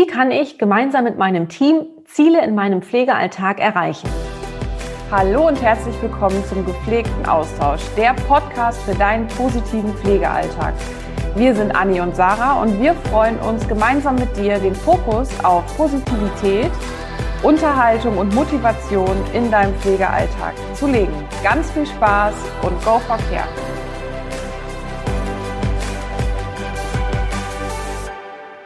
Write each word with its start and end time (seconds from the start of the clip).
Wie 0.00 0.06
kann 0.06 0.30
ich 0.30 0.56
gemeinsam 0.56 1.04
mit 1.04 1.18
meinem 1.18 1.50
Team 1.50 1.82
Ziele 2.06 2.42
in 2.42 2.54
meinem 2.54 2.80
Pflegealltag 2.80 3.60
erreichen? 3.60 4.08
Hallo 5.10 5.46
und 5.46 5.60
herzlich 5.60 5.94
willkommen 6.00 6.42
zum 6.46 6.64
gepflegten 6.64 7.26
Austausch, 7.26 7.82
der 7.98 8.14
Podcast 8.26 8.80
für 8.84 8.94
deinen 8.94 9.26
positiven 9.26 9.92
Pflegealltag. 9.96 10.72
Wir 11.36 11.54
sind 11.54 11.72
Anni 11.72 12.00
und 12.00 12.16
Sarah 12.16 12.62
und 12.62 12.80
wir 12.80 12.94
freuen 12.94 13.38
uns 13.40 13.68
gemeinsam 13.68 14.14
mit 14.14 14.34
dir 14.38 14.58
den 14.58 14.74
Fokus 14.74 15.28
auf 15.44 15.66
Positivität, 15.76 16.70
Unterhaltung 17.42 18.16
und 18.16 18.34
Motivation 18.34 19.18
in 19.34 19.50
deinem 19.50 19.74
Pflegealltag 19.80 20.54
zu 20.72 20.86
legen. 20.86 21.12
Ganz 21.44 21.70
viel 21.72 21.84
Spaß 21.84 22.36
und 22.62 22.72
go 22.86 23.00
for 23.00 23.18
care! 23.30 23.44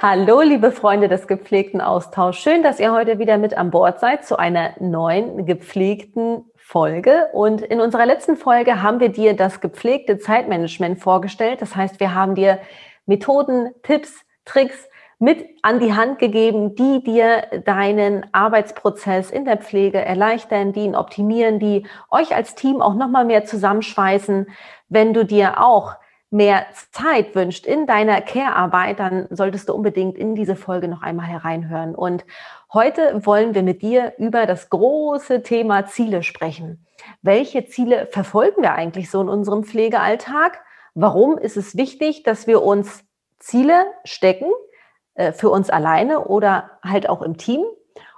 Hallo, 0.07 0.43
liebe 0.43 0.71
Freunde 0.71 1.09
des 1.09 1.27
gepflegten 1.27 1.80
Austauschs. 1.80 2.39
Schön, 2.39 2.62
dass 2.62 2.79
ihr 2.79 2.93
heute 2.93 3.18
wieder 3.18 3.39
mit 3.39 3.57
an 3.57 3.71
Bord 3.71 4.00
seid 4.00 4.26
zu 4.26 4.39
einer 4.39 4.75
neuen 4.79 5.46
gepflegten 5.46 6.45
Folge. 6.57 7.29
Und 7.32 7.62
in 7.62 7.81
unserer 7.81 8.04
letzten 8.04 8.36
Folge 8.36 8.82
haben 8.82 9.00
wir 9.00 9.09
dir 9.09 9.35
das 9.35 9.62
gepflegte 9.62 10.18
Zeitmanagement 10.18 11.00
vorgestellt. 11.00 11.62
Das 11.62 11.75
heißt, 11.75 12.00
wir 12.00 12.14
haben 12.14 12.35
dir 12.35 12.59
Methoden, 13.07 13.71
Tipps, 13.82 14.12
Tricks 14.45 14.90
mit 15.18 15.43
an 15.62 15.81
die 15.81 15.95
Hand 15.95 16.18
gegeben, 16.18 16.75
die 16.75 17.03
dir 17.03 17.62
deinen 17.64 18.26
Arbeitsprozess 18.34 19.31
in 19.31 19.46
der 19.46 19.57
Pflege 19.57 20.04
erleichtern, 20.04 20.75
die 20.75 20.84
ihn 20.84 20.96
optimieren, 20.96 21.59
die 21.59 21.86
euch 22.11 22.36
als 22.36 22.54
Team 22.54 22.82
auch 22.82 22.95
nochmal 22.95 23.25
mehr 23.25 23.46
zusammenschweißen, 23.46 24.48
wenn 24.90 25.14
du 25.14 25.25
dir 25.25 25.64
auch 25.64 25.95
mehr 26.35 26.67
Zeit 26.91 27.37
wünscht 27.37 27.65
in 27.65 27.87
deiner 27.87 28.21
Care-Arbeit, 28.21 28.99
dann 28.99 29.29
solltest 29.31 29.69
du 29.69 29.73
unbedingt 29.73 30.19
in 30.19 30.35
diese 30.35 30.57
Folge 30.57 30.89
noch 30.89 31.01
einmal 31.01 31.27
hereinhören. 31.27 31.95
Und 31.95 32.25
heute 32.73 33.25
wollen 33.25 33.55
wir 33.55 33.62
mit 33.62 33.83
dir 33.83 34.15
über 34.19 34.45
das 34.45 34.69
große 34.69 35.45
Thema 35.45 35.87
Ziele 35.87 36.25
sprechen. 36.25 36.85
Welche 37.23 37.67
Ziele 37.67 38.09
verfolgen 38.11 38.63
wir 38.63 38.75
eigentlich 38.75 39.11
so 39.11 39.21
in 39.21 39.29
unserem 39.29 39.63
Pflegealltag? 39.63 40.61
Warum 40.95 41.39
ist 41.39 41.57
es 41.57 41.77
wichtig, 41.77 42.25
dass 42.25 42.48
wir 42.48 42.63
uns 42.63 43.05
Ziele 43.39 43.87
stecken, 44.03 44.51
äh, 45.15 45.33
für 45.33 45.51
uns 45.51 45.71
alleine 45.71 46.25
oder 46.27 46.79
halt 46.83 47.09
auch 47.09 47.23
im 47.23 47.37
Team? 47.37 47.65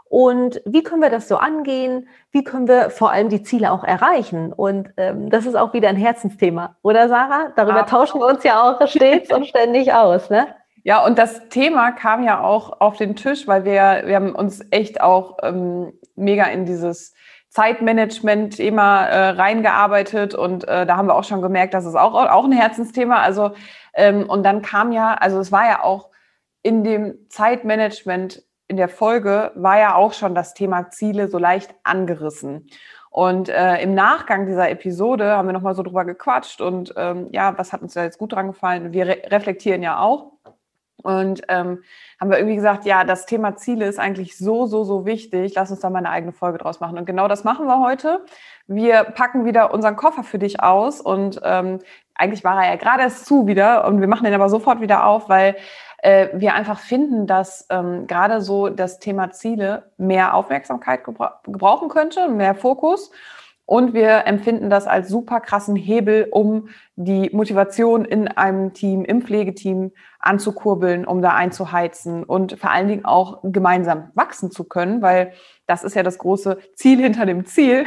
Und 0.08 0.62
wie 0.64 0.82
können 0.82 1.02
wir 1.02 1.10
das 1.10 1.28
so 1.28 1.36
angehen? 1.36 2.08
Wie 2.30 2.44
können 2.44 2.68
wir 2.68 2.90
vor 2.90 3.10
allem 3.10 3.28
die 3.28 3.42
Ziele 3.42 3.72
auch 3.72 3.82
erreichen? 3.82 4.52
Und 4.52 4.90
ähm, 4.96 5.30
das 5.30 5.46
ist 5.46 5.56
auch 5.56 5.72
wieder 5.72 5.88
ein 5.88 5.96
Herzensthema, 5.96 6.76
oder 6.82 7.08
Sarah? 7.08 7.52
Darüber 7.56 7.80
Absolut. 7.80 8.08
tauschen 8.08 8.20
wir 8.20 8.26
uns 8.26 8.44
ja 8.44 8.62
auch 8.62 8.86
stets 8.88 9.32
und 9.32 9.46
ständig 9.46 9.92
aus, 9.92 10.30
ne? 10.30 10.46
Ja, 10.84 11.04
und 11.04 11.18
das 11.18 11.48
Thema 11.48 11.90
kam 11.90 12.22
ja 12.22 12.40
auch 12.40 12.80
auf 12.80 12.96
den 12.96 13.16
Tisch, 13.16 13.48
weil 13.48 13.64
wir, 13.64 14.02
wir 14.04 14.14
haben 14.14 14.36
uns 14.36 14.64
echt 14.70 15.00
auch 15.00 15.38
ähm, 15.42 15.92
mega 16.14 16.44
in 16.44 16.64
dieses 16.64 17.12
Zeitmanagement-Thema 17.48 19.06
äh, 19.06 19.28
reingearbeitet 19.30 20.36
und 20.36 20.68
äh, 20.68 20.86
da 20.86 20.96
haben 20.96 21.08
wir 21.08 21.16
auch 21.16 21.24
schon 21.24 21.42
gemerkt, 21.42 21.74
das 21.74 21.86
ist 21.86 21.96
auch, 21.96 22.14
auch 22.14 22.44
ein 22.44 22.52
Herzensthema. 22.52 23.20
Also, 23.20 23.50
ähm, 23.94 24.30
und 24.30 24.44
dann 24.44 24.62
kam 24.62 24.92
ja, 24.92 25.14
also 25.14 25.40
es 25.40 25.50
war 25.50 25.66
ja 25.66 25.82
auch 25.82 26.10
in 26.62 26.84
dem 26.84 27.18
Zeitmanagement 27.30 28.42
in 28.68 28.76
der 28.76 28.88
Folge 28.88 29.52
war 29.54 29.78
ja 29.78 29.94
auch 29.94 30.12
schon 30.12 30.34
das 30.34 30.54
Thema 30.54 30.90
Ziele 30.90 31.28
so 31.28 31.38
leicht 31.38 31.74
angerissen. 31.82 32.68
Und 33.10 33.48
äh, 33.48 33.80
im 33.80 33.94
Nachgang 33.94 34.46
dieser 34.46 34.68
Episode 34.68 35.36
haben 35.36 35.48
wir 35.48 35.54
nochmal 35.54 35.74
so 35.74 35.82
drüber 35.82 36.04
gequatscht 36.04 36.60
und 36.60 36.92
ähm, 36.96 37.28
ja, 37.32 37.56
was 37.56 37.72
hat 37.72 37.80
uns 37.80 37.94
da 37.94 38.02
jetzt 38.02 38.18
gut 38.18 38.32
dran 38.32 38.48
gefallen? 38.48 38.92
Wir 38.92 39.06
re 39.06 39.22
reflektieren 39.26 39.82
ja 39.82 40.00
auch. 40.00 40.32
Und 41.02 41.42
ähm, 41.48 41.82
haben 42.20 42.30
wir 42.30 42.38
irgendwie 42.38 42.56
gesagt, 42.56 42.84
ja, 42.84 43.04
das 43.04 43.26
Thema 43.26 43.56
Ziele 43.56 43.86
ist 43.86 43.98
eigentlich 43.98 44.36
so, 44.36 44.66
so, 44.66 44.82
so 44.82 45.06
wichtig. 45.06 45.54
Lass 45.54 45.70
uns 45.70 45.80
da 45.80 45.88
mal 45.88 46.00
eine 46.00 46.10
eigene 46.10 46.32
Folge 46.32 46.58
draus 46.58 46.80
machen. 46.80 46.98
Und 46.98 47.06
genau 47.06 47.28
das 47.28 47.44
machen 47.44 47.66
wir 47.66 47.80
heute. 47.80 48.24
Wir 48.66 49.04
packen 49.04 49.44
wieder 49.44 49.72
unseren 49.72 49.94
Koffer 49.94 50.24
für 50.24 50.38
dich 50.38 50.62
aus 50.62 51.00
und 51.00 51.40
ähm, 51.44 51.78
eigentlich 52.16 52.44
war 52.44 52.62
er 52.62 52.70
ja 52.70 52.76
gerade 52.76 53.02
erst 53.02 53.26
zu 53.26 53.46
wieder 53.46 53.86
und 53.86 54.00
wir 54.00 54.08
machen 54.08 54.24
den 54.24 54.34
aber 54.34 54.48
sofort 54.48 54.80
wieder 54.80 55.06
auf, 55.06 55.28
weil 55.28 55.56
äh, 56.06 56.28
wir 56.34 56.54
einfach 56.54 56.78
finden, 56.78 57.26
dass 57.26 57.66
ähm, 57.68 58.06
gerade 58.06 58.40
so 58.40 58.68
das 58.68 59.00
Thema 59.00 59.32
Ziele 59.32 59.90
mehr 59.98 60.34
Aufmerksamkeit 60.34 61.02
gebra 61.02 61.40
gebrauchen 61.42 61.88
könnte, 61.88 62.28
mehr 62.28 62.54
Fokus. 62.54 63.10
Und 63.64 63.92
wir 63.92 64.24
empfinden 64.28 64.70
das 64.70 64.86
als 64.86 65.08
super 65.08 65.40
krassen 65.40 65.74
Hebel, 65.74 66.28
um 66.30 66.68
die 66.94 67.30
Motivation 67.30 68.04
in 68.04 68.28
einem 68.28 68.72
Team, 68.72 69.04
im 69.04 69.22
Pflegeteam 69.22 69.90
anzukurbeln, 70.20 71.04
um 71.04 71.20
da 71.20 71.30
einzuheizen 71.30 72.22
und 72.22 72.56
vor 72.56 72.70
allen 72.70 72.86
Dingen 72.86 73.04
auch 73.04 73.40
gemeinsam 73.42 74.12
wachsen 74.14 74.52
zu 74.52 74.62
können, 74.62 75.02
weil 75.02 75.32
das 75.66 75.82
ist 75.82 75.96
ja 75.96 76.04
das 76.04 76.18
große 76.18 76.58
Ziel 76.76 77.00
hinter 77.00 77.26
dem 77.26 77.46
Ziel, 77.46 77.86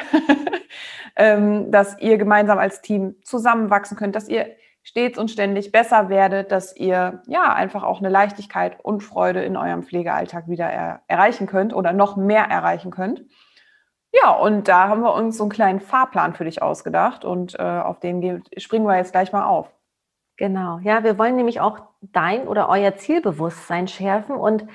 ähm, 1.15 1.71
dass 1.71 1.97
ihr 1.99 2.17
gemeinsam 2.17 2.59
als 2.59 2.81
Team 2.81 3.15
zusammenwachsen 3.23 3.95
könnt, 3.95 4.17
dass 4.17 4.27
ihr 4.27 4.47
stets 4.83 5.17
und 5.19 5.29
ständig 5.29 5.71
besser 5.71 6.09
werdet, 6.09 6.51
dass 6.51 6.75
ihr 6.75 7.21
ja 7.27 7.53
einfach 7.53 7.83
auch 7.83 7.99
eine 7.99 8.09
Leichtigkeit 8.09 8.77
und 8.83 9.01
Freude 9.01 9.43
in 9.43 9.57
eurem 9.57 9.83
Pflegealltag 9.83 10.47
wieder 10.47 10.65
er 10.65 11.01
erreichen 11.07 11.47
könnt 11.47 11.73
oder 11.73 11.93
noch 11.93 12.15
mehr 12.15 12.45
erreichen 12.45 12.91
könnt. 12.91 13.23
Ja, 14.11 14.31
und 14.31 14.67
da 14.67 14.87
haben 14.87 15.01
wir 15.01 15.13
uns 15.13 15.37
so 15.37 15.43
einen 15.43 15.51
kleinen 15.51 15.79
Fahrplan 15.79 16.33
für 16.33 16.45
dich 16.45 16.61
ausgedacht 16.61 17.25
und 17.25 17.59
äh, 17.59 17.61
auf 17.61 17.99
den 17.99 18.43
springen 18.57 18.85
wir 18.85 18.97
jetzt 18.97 19.11
gleich 19.11 19.31
mal 19.31 19.45
auf. 19.45 19.71
Genau, 20.37 20.79
ja, 20.79 21.03
wir 21.03 21.19
wollen 21.19 21.35
nämlich 21.35 21.59
auch 21.59 21.81
dein 22.01 22.47
oder 22.47 22.69
euer 22.69 22.95
Zielbewusstsein 22.95 23.87
schärfen 23.87 24.35
und 24.35 24.65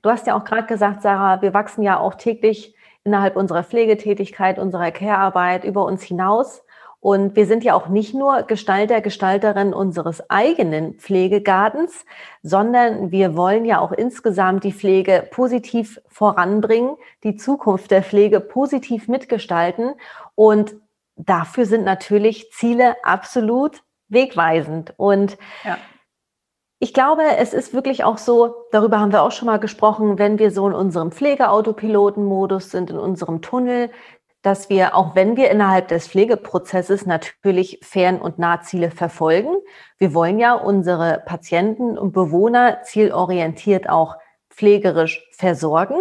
du 0.00 0.10
hast 0.10 0.26
ja 0.26 0.34
auch 0.36 0.44
gerade 0.44 0.66
gesagt, 0.66 1.02
Sarah, 1.02 1.42
wir 1.42 1.54
wachsen 1.54 1.82
ja 1.82 1.98
auch 1.98 2.14
täglich 2.14 2.74
innerhalb 3.04 3.36
unserer 3.36 3.62
Pflegetätigkeit, 3.62 4.58
unserer 4.58 4.90
Care-Arbeit 4.90 5.64
über 5.64 5.84
uns 5.84 6.02
hinaus. 6.02 6.64
Und 7.02 7.34
wir 7.34 7.46
sind 7.46 7.64
ja 7.64 7.74
auch 7.74 7.88
nicht 7.88 8.14
nur 8.14 8.42
Gestalter, 8.42 9.00
Gestalterin 9.00 9.74
unseres 9.74 10.30
eigenen 10.30 10.94
Pflegegartens, 10.94 12.06
sondern 12.44 13.10
wir 13.10 13.36
wollen 13.36 13.64
ja 13.64 13.80
auch 13.80 13.90
insgesamt 13.90 14.62
die 14.62 14.72
Pflege 14.72 15.26
positiv 15.32 16.00
voranbringen, 16.06 16.96
die 17.24 17.34
Zukunft 17.34 17.90
der 17.90 18.04
Pflege 18.04 18.38
positiv 18.38 19.08
mitgestalten. 19.08 19.94
Und 20.36 20.76
dafür 21.16 21.66
sind 21.66 21.82
natürlich 21.82 22.52
Ziele 22.52 22.94
absolut 23.02 23.82
wegweisend. 24.06 24.94
Und 24.96 25.36
ja. 25.64 25.78
Ich 26.78 26.92
glaube, 26.92 27.22
es 27.38 27.54
ist 27.54 27.74
wirklich 27.74 28.02
auch 28.02 28.18
so, 28.18 28.66
darüber 28.72 28.98
haben 28.98 29.12
wir 29.12 29.22
auch 29.22 29.30
schon 29.30 29.46
mal 29.46 29.60
gesprochen, 29.60 30.18
wenn 30.18 30.40
wir 30.40 30.50
so 30.50 30.66
in 30.66 30.74
unserem 30.74 31.12
Pflegeautopilotenmodus 31.12 32.72
sind, 32.72 32.90
in 32.90 32.98
unserem 32.98 33.40
Tunnel, 33.40 33.88
dass 34.42 34.68
wir, 34.68 34.96
auch 34.96 35.14
wenn 35.14 35.36
wir 35.36 35.50
innerhalb 35.50 35.88
des 35.88 36.08
Pflegeprozesses 36.08 37.06
natürlich 37.06 37.78
Fern- 37.82 38.20
und 38.20 38.38
Nahziele 38.38 38.90
verfolgen, 38.90 39.54
wir 39.98 40.14
wollen 40.14 40.38
ja 40.38 40.54
unsere 40.54 41.22
Patienten 41.24 41.96
und 41.96 42.12
Bewohner 42.12 42.82
zielorientiert 42.82 43.88
auch 43.88 44.16
pflegerisch 44.50 45.24
versorgen. 45.32 45.94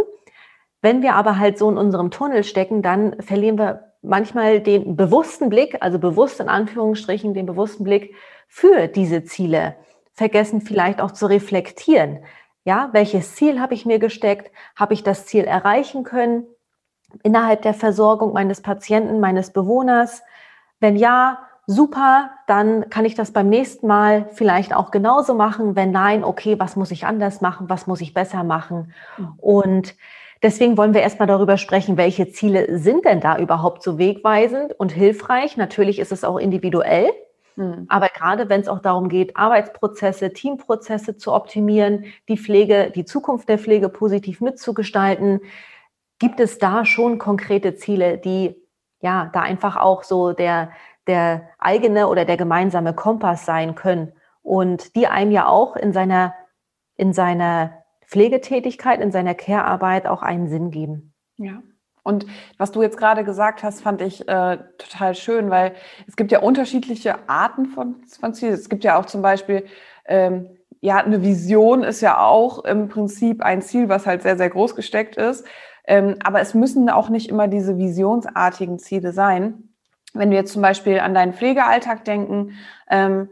Wenn 0.81 1.03
wir 1.03 1.13
aber 1.13 1.38
halt 1.38 1.59
so 1.59 1.69
in 1.69 1.78
unserem 1.78 2.09
Tunnel 2.09 2.44
stecken, 2.44 2.81
dann 2.81 3.22
verlieren 3.22 3.59
wir 3.59 3.94
manchmal 4.01 4.59
den 4.59 4.96
bewussten 4.96 5.50
Blick, 5.50 5.78
also 5.80 6.00
bewusst 6.00 6.40
in 6.40 6.50
Anführungsstrichen 6.50 7.35
den 7.35 7.46
bewussten 7.46 7.84
Blick 7.84 8.16
für 8.47 8.88
diese 8.88 9.24
Ziele, 9.24 9.75
vergessen 10.13 10.62
vielleicht 10.62 11.00
auch 11.00 11.12
zu 11.12 11.28
reflektieren. 11.28 12.25
Ja, 12.63 12.90
welches 12.91 13.35
Ziel 13.35 13.59
habe 13.59 13.75
ich 13.75 13.85
mir 13.85 14.00
gesteckt? 14.00 14.51
Habe 14.75 14.96
ich 14.96 15.03
das 15.03 15.28
Ziel 15.28 15.46
erreichen 15.46 16.03
können? 16.03 16.46
Innerhalb 17.24 17.62
der 17.62 17.74
Versorgung 17.74 18.34
meines 18.34 18.62
Patienten, 18.62 19.20
meines 19.20 19.52
Bewohners? 19.52 20.24
Wenn 20.80 20.96
ja, 20.96 21.40
super, 21.68 22.32
dann 22.48 22.90
kann 22.90 23.06
ich 23.06 23.16
das 23.16 23.32
beim 23.32 23.50
nächsten 23.50 23.88
Mal 23.88 24.28
vielleicht 24.34 24.76
auch 24.76 24.92
genauso 24.92 25.34
machen. 25.34 25.76
Wenn 25.76 25.92
nein, 25.92 26.24
okay, 26.24 26.60
was 26.60 26.76
muss 26.76 26.92
ich 26.92 27.06
anders 27.06 27.42
machen? 27.42 27.70
Was 27.70 27.88
muss 27.88 28.02
ich 28.02 28.14
besser 28.14 28.44
machen? 28.44 28.94
Mhm. 29.18 29.34
Und 29.38 29.96
deswegen 30.44 30.78
wollen 30.78 30.94
wir 30.94 31.02
erstmal 31.02 31.28
darüber 31.28 31.58
sprechen, 31.58 31.98
welche 31.98 32.30
Ziele 32.31 32.78
sind 32.78 33.06
denn 33.06 33.22
da 33.22 33.38
überhaupt 33.38 33.84
so 33.84 33.98
wegweisend 33.98 34.74
und 34.80 34.92
hilfreich? 34.92 35.57
Natürlich 35.57 36.00
ist 36.00 36.12
es 36.12 36.24
auch 36.24 36.38
individuell. 36.38 37.12
Mhm. 37.56 37.86
Aber 37.90 38.07
gerade 38.07 38.50
wenn 38.50 38.62
es 38.62 38.68
auch 38.68 38.80
darum 38.80 39.10
geht, 39.10 39.38
Arbeitsprozesse, 39.38 40.34
Teamprozesse 40.34 41.18
zu 41.18 41.34
optimieren, 41.34 42.06
die 42.28 42.38
Pflege, 42.38 42.92
die 42.94 43.06
Zukunft 43.06 43.50
der 43.50 43.60
Pflege 43.60 43.90
positiv 43.90 44.42
mitzugestalten, 44.42 45.42
Gibt 46.21 46.39
es 46.39 46.59
da 46.59 46.85
schon 46.85 47.18
konkrete 47.18 47.73
Ziele, 47.73 48.19
die 48.19 48.56
ja 49.01 49.31
da 49.33 49.39
einfach 49.41 49.75
auch 49.75 50.03
so 50.03 50.33
der, 50.33 50.69
der 51.07 51.50
eigene 51.57 52.07
oder 52.07 52.25
der 52.25 52.38
gemeinsame 52.38 52.94
Kompass 52.94 53.44
sein 53.44 53.73
können 53.73 54.13
und 54.44 54.95
die 54.95 55.07
einem 55.07 55.31
ja 55.31 55.47
auch 55.47 55.75
in 55.75 55.94
seiner, 55.94 56.35
in 56.95 57.12
seiner 57.12 57.73
Pflegetätigkeit, 58.06 59.01
in 59.01 59.12
seiner 59.12 59.33
Care-Arbeit 59.33 60.06
auch 60.06 60.21
einen 60.21 60.47
Sinn 60.47 60.69
geben? 60.69 61.15
Ja. 61.38 61.63
Und 62.03 62.27
was 62.59 62.71
du 62.71 62.83
jetzt 62.83 62.97
gerade 62.97 63.23
gesagt 63.23 63.63
hast, 63.63 63.81
fand 63.81 64.03
ich 64.03 64.27
äh, 64.27 64.59
total 64.77 65.15
schön, 65.15 65.50
weil 65.50 65.73
es 66.06 66.15
gibt 66.15 66.31
ja 66.31 66.41
unterschiedliche 66.41 67.27
Arten 67.27 67.65
von, 67.65 68.03
von 68.19 68.35
Zielen. 68.35 68.53
Es 68.53 68.69
gibt 68.69 68.83
ja 68.83 69.00
auch 69.00 69.07
zum 69.07 69.23
Beispiel 69.23 69.65
ähm, 70.06 70.56
ja, 70.81 70.97
eine 70.97 71.21
Vision 71.21 71.83
ist 71.83 72.01
ja 72.01 72.19
auch 72.19 72.65
im 72.65 72.89
Prinzip 72.89 73.44
ein 73.44 73.62
Ziel, 73.62 73.88
was 73.88 74.07
halt 74.07 74.23
sehr, 74.23 74.35
sehr 74.35 74.50
groß 74.50 74.75
gesteckt 74.75 75.15
ist. 75.15 75.45
Ähm, 75.86 76.16
aber 76.24 76.42
es 76.42 76.54
müssen 76.54 76.89
auch 76.89 77.10
nicht 77.10 77.30
immer 77.30 77.48
diese 77.48 77.78
visionsartigen 77.78 78.80
Ziele 78.80 79.13
sein. 79.13 79.69
Wenn 80.13 80.30
wir 80.30 80.38
jetzt 80.38 80.54
zum 80.54 80.62
Beispiel 80.62 81.00
an 81.00 81.13
deinen 81.13 81.33
Pflegealltag 81.33 82.06
denken, 82.06 82.54
ähm, 82.89 83.30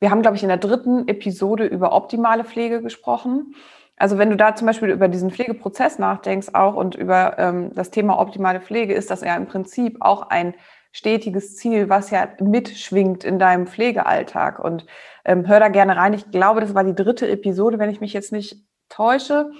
wir 0.00 0.10
haben, 0.10 0.22
glaube 0.22 0.36
ich, 0.36 0.42
in 0.42 0.48
der 0.48 0.58
dritten 0.58 1.06
Episode 1.06 1.64
über 1.64 1.92
optimale 1.92 2.44
Pflege 2.44 2.82
gesprochen. 2.82 3.54
Also 3.96 4.18
wenn 4.18 4.30
du 4.30 4.36
da 4.36 4.56
zum 4.56 4.66
Beispiel 4.66 4.90
über 4.90 5.06
diesen 5.06 5.30
Pflegeprozess 5.30 5.98
nachdenkst 5.98 6.48
auch 6.54 6.74
und 6.74 6.96
über 6.96 7.38
ähm, 7.38 7.72
das 7.74 7.90
Thema 7.90 8.18
optimale 8.18 8.60
Pflege, 8.60 8.94
ist 8.94 9.10
das 9.10 9.20
ja 9.20 9.36
im 9.36 9.46
Prinzip 9.46 9.98
auch 10.00 10.22
ein 10.22 10.54
stetiges 10.90 11.56
Ziel, 11.56 11.88
was 11.88 12.10
ja 12.10 12.28
mitschwingt 12.40 13.24
in 13.24 13.38
deinem 13.38 13.66
Pflegealltag. 13.66 14.58
Und 14.58 14.86
ähm, 15.24 15.46
hör 15.46 15.60
da 15.60 15.68
gerne 15.68 15.96
rein. 15.96 16.14
Ich 16.14 16.30
glaube, 16.30 16.60
das 16.60 16.74
war 16.74 16.84
die 16.84 16.94
dritte 16.94 17.28
Episode, 17.28 17.78
wenn 17.78 17.90
ich 17.90 18.00
mich 18.00 18.12
jetzt 18.12 18.32
nicht 18.32 18.56
täusche. 18.88 19.50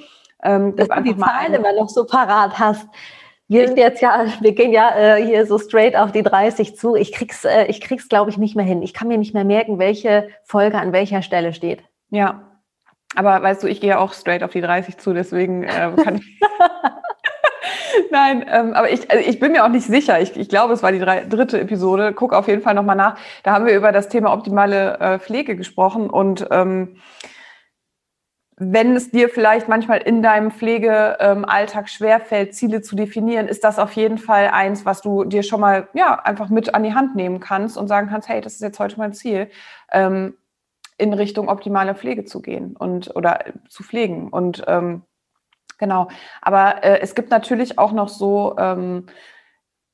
Ähm, 0.42 0.74
Dass 0.76 0.88
du 0.88 1.02
die 1.02 1.16
Zahlen 1.16 1.54
immer 1.54 1.72
noch 1.72 1.88
so 1.88 2.04
parat 2.04 2.58
hast. 2.58 2.86
Wir 3.48 3.66
sind 3.68 3.76
jetzt 3.76 4.00
ja, 4.00 4.24
wir 4.40 4.52
gehen 4.52 4.72
ja 4.72 4.96
äh, 4.96 5.24
hier 5.24 5.46
so 5.46 5.58
straight 5.58 5.94
auf 5.94 6.10
die 6.10 6.22
30 6.22 6.76
zu. 6.76 6.96
Ich 6.96 7.12
krieg's, 7.12 7.44
äh, 7.44 7.66
ich 7.66 7.80
krieg's, 7.80 8.08
glaube 8.08 8.30
ich, 8.30 8.38
nicht 8.38 8.56
mehr 8.56 8.64
hin. 8.64 8.82
Ich 8.82 8.94
kann 8.94 9.08
mir 9.08 9.18
nicht 9.18 9.34
mehr 9.34 9.44
merken, 9.44 9.78
welche 9.78 10.28
Folge 10.44 10.78
an 10.78 10.92
welcher 10.92 11.22
Stelle 11.22 11.52
steht. 11.52 11.82
Ja. 12.10 12.48
Aber 13.14 13.42
weißt 13.42 13.62
du, 13.62 13.66
ich 13.66 13.80
gehe 13.80 13.90
ja 13.90 13.98
auch 13.98 14.14
straight 14.14 14.42
auf 14.42 14.52
die 14.52 14.62
30 14.62 14.96
zu, 14.96 15.12
deswegen 15.12 15.64
äh, 15.64 15.92
kann 16.02 16.16
ich. 16.16 16.40
Nein, 18.10 18.44
ähm, 18.50 18.72
aber 18.72 18.90
ich, 18.90 19.10
also 19.10 19.22
ich 19.22 19.38
bin 19.38 19.52
mir 19.52 19.64
auch 19.64 19.68
nicht 19.68 19.86
sicher. 19.86 20.20
Ich, 20.20 20.36
ich 20.36 20.48
glaube, 20.48 20.72
es 20.72 20.82
war 20.82 20.92
die 20.92 20.98
drei, 20.98 21.24
dritte 21.24 21.60
Episode. 21.60 22.12
Guck 22.14 22.32
auf 22.32 22.48
jeden 22.48 22.62
Fall 22.62 22.74
nochmal 22.74 22.96
nach. 22.96 23.16
Da 23.42 23.52
haben 23.52 23.66
wir 23.66 23.76
über 23.76 23.92
das 23.92 24.08
Thema 24.08 24.32
optimale 24.32 24.98
äh, 24.98 25.18
Pflege 25.18 25.56
gesprochen 25.56 26.08
und 26.08 26.46
ähm, 26.50 26.96
wenn 28.70 28.94
es 28.94 29.10
dir 29.10 29.28
vielleicht 29.28 29.68
manchmal 29.68 29.98
in 29.98 30.22
deinem 30.22 30.50
Pflegealltag 30.52 31.88
schwerfällt, 31.88 32.54
Ziele 32.54 32.80
zu 32.80 32.94
definieren, 32.94 33.48
ist 33.48 33.64
das 33.64 33.78
auf 33.78 33.92
jeden 33.92 34.18
Fall 34.18 34.48
eins, 34.48 34.84
was 34.86 35.02
du 35.02 35.24
dir 35.24 35.42
schon 35.42 35.60
mal 35.60 35.88
ja 35.94 36.14
einfach 36.20 36.48
mit 36.48 36.74
an 36.74 36.84
die 36.84 36.94
Hand 36.94 37.16
nehmen 37.16 37.40
kannst 37.40 37.76
und 37.76 37.88
sagen 37.88 38.08
kannst, 38.08 38.28
hey, 38.28 38.40
das 38.40 38.54
ist 38.54 38.60
jetzt 38.60 38.78
heute 38.78 38.98
mein 38.98 39.14
Ziel, 39.14 39.50
ähm, 39.90 40.34
in 40.96 41.12
Richtung 41.12 41.48
optimale 41.48 41.96
Pflege 41.96 42.24
zu 42.24 42.40
gehen 42.40 42.76
und 42.76 43.16
oder 43.16 43.40
zu 43.68 43.82
pflegen. 43.82 44.28
Und 44.28 44.62
ähm, 44.68 45.02
genau. 45.78 46.08
Aber 46.40 46.84
äh, 46.84 47.00
es 47.00 47.16
gibt 47.16 47.30
natürlich 47.30 47.78
auch 47.78 47.92
noch 47.92 48.08
so 48.08 48.54
ähm, 48.58 49.06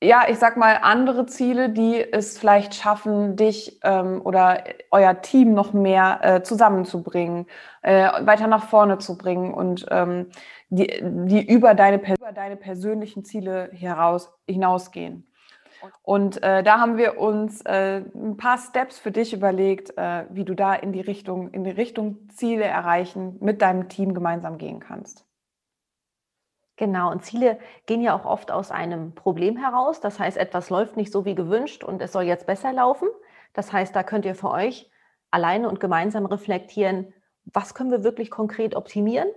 ja, 0.03 0.27
ich 0.29 0.39
sag 0.39 0.57
mal, 0.57 0.79
andere 0.83 1.27
Ziele, 1.27 1.71
die 1.71 2.01
es 2.01 2.39
vielleicht 2.39 2.75
schaffen, 2.75 3.37
dich 3.37 3.81
ähm, 3.83 4.21
oder 4.25 4.63
euer 4.91 5.21
Team 5.23 5.55
noch 5.55 5.73
mehr 5.73 6.21
äh, 6.23 6.43
zusammenzubringen, 6.43 7.47
äh, 7.83 8.09
weiter 8.25 8.47
nach 8.47 8.65
vorne 8.69 8.99
zu 8.99 9.19
bringen 9.19 9.53
und 9.53 9.87
ähm, 9.91 10.31
die, 10.71 10.87
die 11.03 11.47
über, 11.47 11.75
deine, 11.75 11.99
über 11.99 12.33
deine 12.33 12.57
persönlichen 12.57 13.25
Ziele 13.25 13.71
heraus, 13.73 14.33
hinausgehen. 14.47 15.25
Und 16.03 16.43
äh, 16.43 16.63
da 16.63 16.81
haben 16.81 16.97
wir 16.97 17.19
uns 17.19 17.63
äh, 17.63 18.03
ein 18.15 18.37
paar 18.37 18.59
Steps 18.59 18.99
für 18.99 19.11
dich 19.11 19.33
überlegt, 19.33 19.97
äh, 19.97 20.25
wie 20.31 20.45
du 20.45 20.55
da 20.55 20.75
in 20.75 20.93
die 20.93 21.01
Richtung, 21.01 21.51
in 21.51 21.65
die 21.65 21.71
Richtung 21.71 22.29
Ziele 22.31 22.65
erreichen 22.65 23.37
mit 23.41 23.63
deinem 23.63 23.89
Team 23.89 24.15
gemeinsam 24.15 24.59
gehen 24.59 24.81
kannst. 24.81 25.28
Genau, 26.79 27.11
und 27.11 27.25
Ziele 27.25 27.59
gehen 27.87 28.01
ja 28.01 28.17
auch 28.17 28.25
oft 28.25 28.53
aus 28.53 28.71
einem 28.71 29.13
Problem 29.13 29.57
heraus. 29.57 30.01
Das 30.01 30.21
heißt, 30.21 30.37
etwas 30.37 30.71
läuft 30.71 30.97
nicht 30.97 31.13
so 31.13 31.25
wie 31.25 31.35
gewünscht 31.35 31.83
und 31.83 32.01
es 32.01 32.13
soll 32.13 32.23
jetzt 32.23 32.47
besser 32.47 32.73
laufen. 32.73 33.09
Das 33.53 33.73
heißt, 33.73 33.95
da 33.97 34.05
könnt 34.05 34.25
ihr 34.25 34.37
für 34.37 34.51
euch 34.51 34.89
alleine 35.33 35.69
und 35.69 35.81
gemeinsam 35.81 36.25
reflektieren, 36.25 37.13
was 37.47 37.75
können 37.75 37.91
wir 37.91 38.05
wirklich 38.05 38.31
konkret 38.31 38.77
optimieren. 38.77 39.29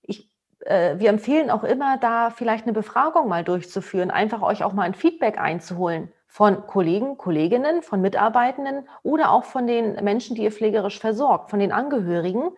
Ich, 0.00 0.30
äh, 0.60 0.98
wir 0.98 1.10
empfehlen 1.10 1.50
auch 1.50 1.64
immer, 1.64 1.98
da 1.98 2.30
vielleicht 2.30 2.64
eine 2.64 2.72
Befragung 2.72 3.28
mal 3.28 3.44
durchzuführen, 3.44 4.10
einfach 4.10 4.40
euch 4.40 4.64
auch 4.64 4.72
mal 4.72 4.84
ein 4.84 4.94
Feedback 4.94 5.38
einzuholen 5.38 6.10
von 6.28 6.66
Kollegen, 6.66 7.18
Kolleginnen, 7.18 7.82
von 7.82 8.00
Mitarbeitenden 8.00 8.88
oder 9.02 9.32
auch 9.32 9.44
von 9.44 9.66
den 9.66 10.02
Menschen, 10.02 10.34
die 10.34 10.44
ihr 10.44 10.52
pflegerisch 10.52 10.98
versorgt, 10.98 11.50
von 11.50 11.58
den 11.58 11.72
Angehörigen 11.72 12.52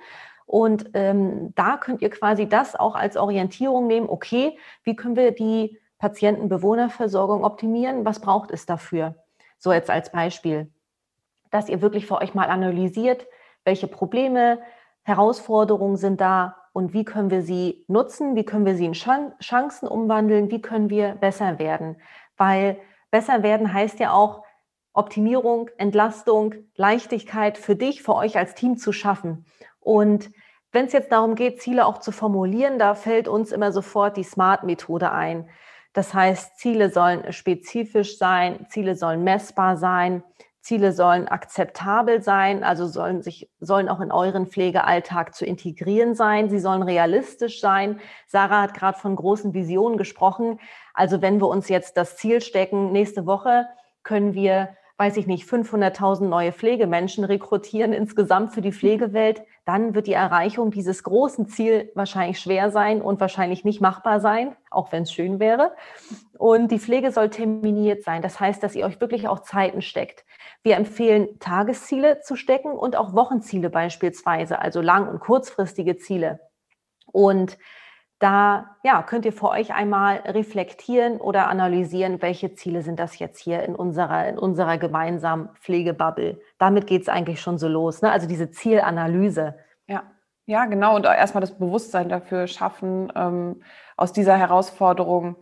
und 0.50 0.91
ähm, 0.94 1.55
da 1.55 1.76
könnt 1.76 2.02
ihr 2.02 2.11
quasi 2.11 2.49
das 2.49 2.75
auch 2.75 2.97
als 2.97 3.17
Orientierung 3.17 3.87
nehmen, 3.87 4.08
okay, 4.08 4.58
wie 4.82 4.97
können 4.97 5.14
wir 5.14 5.31
die 5.31 5.79
Patienten-Bewohnerversorgung 5.99 7.44
optimieren? 7.44 8.05
Was 8.05 8.20
braucht 8.20 8.50
es 8.50 8.67
dafür? 8.67 9.14
So 9.58 9.73
jetzt 9.73 9.91
als 9.91 10.11
Beispiel, 10.11 10.69
dass 11.52 11.69
ihr 11.69 11.82
wirklich 11.82 12.05
für 12.05 12.17
euch 12.17 12.35
mal 12.35 12.49
analysiert, 12.49 13.29
welche 13.64 13.87
Probleme, 13.87 14.58
Herausforderungen 15.05 15.97
sind 15.97 16.20
da 16.20 16.56
und 16.73 16.94
wie 16.94 17.05
können 17.05 17.31
wir 17.31 17.43
sie 17.43 17.85
nutzen, 17.87 18.35
wie 18.35 18.44
können 18.44 18.67
wir 18.67 18.75
sie 18.75 18.87
in 18.87 18.94
Chancen 18.94 19.87
umwandeln, 19.87 20.50
wie 20.50 20.61
können 20.61 20.91
wir 20.91 21.14
besser 21.14 21.61
werden. 21.61 21.97
Weil 22.37 22.76
besser 23.12 23.44
werden 23.44 23.73
heißt 23.73 24.00
ja 24.00 24.12
auch, 24.12 24.43
Optimierung, 24.93 25.70
Entlastung, 25.79 26.55
Leichtigkeit 26.75 27.56
für 27.56 27.76
dich, 27.76 28.02
für 28.02 28.17
euch 28.17 28.37
als 28.37 28.56
Team 28.56 28.76
zu 28.76 28.91
schaffen. 28.91 29.44
Und 29.81 30.31
wenn 30.73 30.87
es 30.87 30.93
jetzt 30.93 31.11
darum 31.11 31.35
geht, 31.35 31.61
Ziele 31.61 31.87
auch 31.87 31.99
zu 31.99 32.12
formulieren, 32.12 32.79
da 32.79 32.94
fällt 32.94 33.27
uns 33.27 33.50
immer 33.50 33.73
sofort 33.73 34.17
die 34.17 34.23
SMART-Methode 34.23 35.11
ein. 35.11 35.49
Das 35.93 36.15
heißt, 36.15 36.59
Ziele 36.59 36.91
sollen 36.91 37.32
spezifisch 37.32 38.17
sein, 38.19 38.67
Ziele 38.69 38.94
sollen 38.94 39.25
messbar 39.25 39.77
sein, 39.77 40.23
Ziele 40.61 40.93
sollen 40.93 41.27
akzeptabel 41.27 42.23
sein, 42.23 42.62
also 42.62 42.87
sollen 42.87 43.23
sich, 43.23 43.50
sollen 43.61 43.88
auch 43.88 44.00
in 44.00 44.12
euren 44.12 44.47
Pflegealltag 44.47 45.35
zu 45.35 45.47
integrieren 45.47 46.15
sein. 46.15 46.50
Sie 46.50 46.61
sollen 46.61 46.83
realistisch 46.83 47.61
sein. 47.61 47.99
Sarah 48.26 48.62
hat 48.62 48.75
gerade 48.75 48.99
von 48.99 49.17
großen 49.17 49.55
Visionen 49.55 49.97
gesprochen. 49.97 50.61
Also 50.93 51.23
wenn 51.23 51.41
wir 51.41 51.49
uns 51.49 51.69
jetzt 51.69 51.97
das 51.97 52.17
Ziel 52.17 52.43
stecken, 52.43 52.93
nächste 52.93 53.26
Woche 53.26 53.67
können 54.03 54.35
wir 54.35 54.76
weiß 55.00 55.17
ich 55.17 55.26
nicht, 55.26 55.49
500.000 55.49 56.26
neue 56.26 56.52
Pflegemenschen 56.52 57.25
rekrutieren 57.25 57.94
insgesamt 57.94 58.52
für 58.52 58.61
die 58.61 58.70
Pflegewelt, 58.70 59.41
dann 59.64 59.94
wird 59.94 60.06
die 60.06 60.12
Erreichung 60.12 60.70
dieses 60.70 61.02
großen 61.05 61.49
Ziels 61.49 61.88
wahrscheinlich 61.94 62.38
schwer 62.38 62.70
sein 62.70 63.00
und 63.00 63.19
wahrscheinlich 63.19 63.64
nicht 63.64 63.81
machbar 63.81 64.20
sein, 64.20 64.55
auch 64.70 64.93
wenn 64.93 65.05
es 65.05 65.12
schön 65.12 65.41
wäre. 65.41 65.73
Und 66.37 66.70
die 66.70 66.79
Pflege 66.79 67.12
soll 67.12 67.31
terminiert 67.31 68.02
sein. 68.02 68.20
Das 68.20 68.41
heißt, 68.41 68.62
dass 68.62 68.75
ihr 68.75 68.85
euch 68.85 69.00
wirklich 69.00 69.26
auch 69.26 69.41
Zeiten 69.41 69.81
steckt. 69.81 70.26
Wir 70.62 70.76
empfehlen, 70.76 71.38
Tagesziele 71.38 72.20
zu 72.20 72.37
stecken 72.37 72.73
und 72.73 72.94
auch 72.94 73.14
Wochenziele 73.14 73.70
beispielsweise, 73.70 74.58
also 74.58 74.82
lang- 74.82 75.08
und 75.08 75.20
kurzfristige 75.20 75.97
Ziele. 75.97 76.41
Und 77.06 77.56
da 78.20 78.76
ja, 78.85 79.02
könnt 79.02 79.25
ihr 79.25 79.33
für 79.33 79.49
euch 79.49 79.75
einmal 79.75 80.16
reflektieren 80.26 81.16
oder 81.16 81.49
analysieren, 81.49 82.21
welche 82.21 82.54
Ziele 82.54 82.83
sind 82.83 83.00
das 83.00 83.18
jetzt 83.18 83.40
hier 83.40 83.62
in 83.62 83.75
unserer, 83.75 84.28
in 84.28 84.38
unserer 84.38 84.76
gemeinsamen 84.76 85.49
Pflegebubble. 85.54 86.38
Damit 86.59 86.87
geht 86.87 87.02
es 87.02 87.09
eigentlich 87.09 87.40
schon 87.40 87.59
so 87.59 87.66
los. 87.66 88.02
Ne? 88.02 88.12
Also 88.12 88.28
diese 88.28 88.50
Zielanalyse. 88.50 89.56
Ja. 89.87 90.02
ja, 90.45 90.66
genau. 90.66 90.97
Und 90.97 91.06
erstmal 91.06 91.40
das 91.40 91.59
Bewusstsein 91.59 92.11
dafür 92.11 92.47
schaffen, 92.47 93.11
ähm, 93.16 93.62
aus 93.97 94.12
dieser 94.12 94.37
Herausforderung 94.37 95.37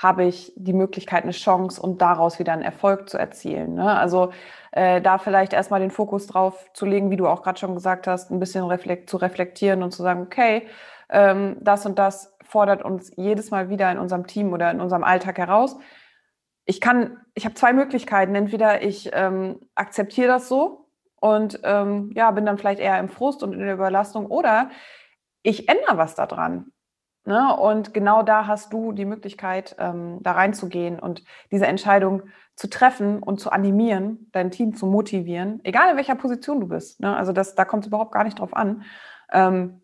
habe 0.00 0.24
ich 0.24 0.50
die 0.56 0.72
Möglichkeit, 0.72 1.24
eine 1.24 1.32
Chance 1.32 1.80
und 1.80 2.00
daraus 2.00 2.38
wieder 2.38 2.54
einen 2.54 2.62
Erfolg 2.62 3.10
zu 3.10 3.18
erzielen. 3.18 3.74
Ne? 3.74 3.98
Also 3.98 4.32
äh, 4.72 5.02
da 5.02 5.18
vielleicht 5.18 5.52
erstmal 5.52 5.80
den 5.80 5.90
Fokus 5.90 6.26
drauf 6.26 6.70
zu 6.72 6.86
legen, 6.86 7.10
wie 7.10 7.18
du 7.18 7.28
auch 7.28 7.42
gerade 7.42 7.58
schon 7.58 7.74
gesagt 7.74 8.06
hast, 8.06 8.30
ein 8.30 8.40
bisschen 8.40 8.64
reflekt 8.64 9.10
zu 9.10 9.18
reflektieren 9.18 9.82
und 9.82 9.92
zu 9.92 10.02
sagen, 10.02 10.22
okay, 10.22 10.66
ähm, 11.10 11.58
das 11.60 11.84
und 11.84 11.98
das 11.98 12.34
fordert 12.42 12.82
uns 12.82 13.12
jedes 13.16 13.50
Mal 13.50 13.68
wieder 13.68 13.92
in 13.92 13.98
unserem 13.98 14.26
Team 14.26 14.54
oder 14.54 14.70
in 14.70 14.80
unserem 14.80 15.04
Alltag 15.04 15.36
heraus. 15.36 15.76
Ich 16.64 16.80
kann, 16.80 17.18
ich 17.34 17.44
habe 17.44 17.54
zwei 17.54 17.74
Möglichkeiten. 17.74 18.34
Entweder 18.34 18.82
ich 18.82 19.10
ähm, 19.12 19.60
akzeptiere 19.74 20.28
das 20.28 20.48
so 20.48 20.86
und 21.20 21.60
ähm, 21.62 22.10
ja, 22.14 22.30
bin 22.30 22.46
dann 22.46 22.56
vielleicht 22.56 22.80
eher 22.80 22.98
im 22.98 23.10
Frust 23.10 23.42
und 23.42 23.52
in 23.52 23.60
der 23.60 23.74
Überlastung 23.74 24.26
oder 24.26 24.70
ich 25.42 25.68
ändere 25.68 25.98
was 25.98 26.14
daran. 26.14 26.72
Ne? 27.24 27.54
Und 27.56 27.92
genau 27.92 28.22
da 28.22 28.46
hast 28.46 28.72
du 28.72 28.92
die 28.92 29.04
Möglichkeit, 29.04 29.76
ähm, 29.78 30.18
da 30.22 30.32
reinzugehen 30.32 30.98
und 30.98 31.22
diese 31.50 31.66
Entscheidung 31.66 32.22
zu 32.56 32.68
treffen 32.68 33.22
und 33.22 33.40
zu 33.40 33.50
animieren, 33.50 34.28
dein 34.32 34.50
Team 34.50 34.74
zu 34.74 34.86
motivieren, 34.86 35.60
egal 35.64 35.90
in 35.90 35.96
welcher 35.96 36.14
Position 36.14 36.60
du 36.60 36.68
bist. 36.68 37.00
Ne? 37.00 37.14
Also 37.14 37.32
das, 37.32 37.54
da 37.54 37.64
kommt 37.64 37.84
es 37.84 37.88
überhaupt 37.88 38.12
gar 38.12 38.24
nicht 38.24 38.38
drauf 38.38 38.54
an. 38.54 38.84
Ähm, 39.32 39.82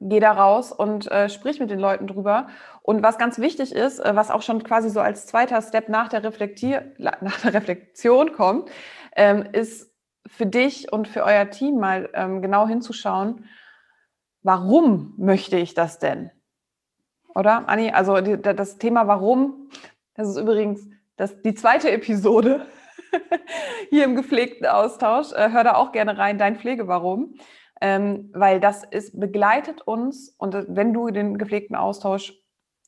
geh 0.00 0.20
da 0.20 0.32
raus 0.32 0.70
und 0.70 1.10
äh, 1.10 1.28
sprich 1.28 1.60
mit 1.60 1.70
den 1.70 1.78
Leuten 1.78 2.06
drüber. 2.06 2.48
Und 2.82 3.02
was 3.02 3.18
ganz 3.18 3.38
wichtig 3.38 3.74
ist, 3.74 3.98
äh, 3.98 4.14
was 4.14 4.30
auch 4.30 4.42
schon 4.42 4.62
quasi 4.62 4.90
so 4.90 5.00
als 5.00 5.26
zweiter 5.26 5.60
Step 5.62 5.88
nach 5.88 6.08
der, 6.08 6.22
Reflektier 6.24 6.92
nach 6.98 7.40
der 7.40 7.54
Reflexion 7.54 8.32
kommt, 8.32 8.70
ähm, 9.16 9.44
ist 9.52 9.92
für 10.26 10.46
dich 10.46 10.92
und 10.92 11.08
für 11.08 11.24
euer 11.24 11.50
Team 11.50 11.78
mal 11.78 12.10
ähm, 12.12 12.42
genau 12.42 12.68
hinzuschauen, 12.68 13.46
warum 14.42 15.14
möchte 15.16 15.56
ich 15.56 15.74
das 15.74 15.98
denn? 15.98 16.30
Oder, 17.34 17.68
Anni? 17.68 17.90
Also 17.90 18.20
die, 18.20 18.40
das 18.40 18.78
Thema 18.78 19.06
Warum, 19.06 19.70
das 20.14 20.28
ist 20.28 20.36
übrigens 20.36 20.88
das, 21.16 21.40
die 21.42 21.54
zweite 21.54 21.90
Episode 21.90 22.66
hier 23.90 24.04
im 24.04 24.16
gepflegten 24.16 24.66
Austausch. 24.66 25.32
Äh, 25.32 25.50
hör 25.50 25.64
da 25.64 25.74
auch 25.74 25.92
gerne 25.92 26.18
rein, 26.18 26.38
dein 26.38 26.56
Pflegewarum. 26.56 27.34
Ähm, 27.80 28.30
weil 28.34 28.58
das 28.58 28.82
ist, 28.82 29.20
begleitet 29.20 29.82
uns 29.82 30.34
und 30.36 30.52
äh, 30.52 30.64
wenn 30.68 30.92
du 30.92 31.10
den 31.10 31.38
gepflegten 31.38 31.76
Austausch 31.76 32.34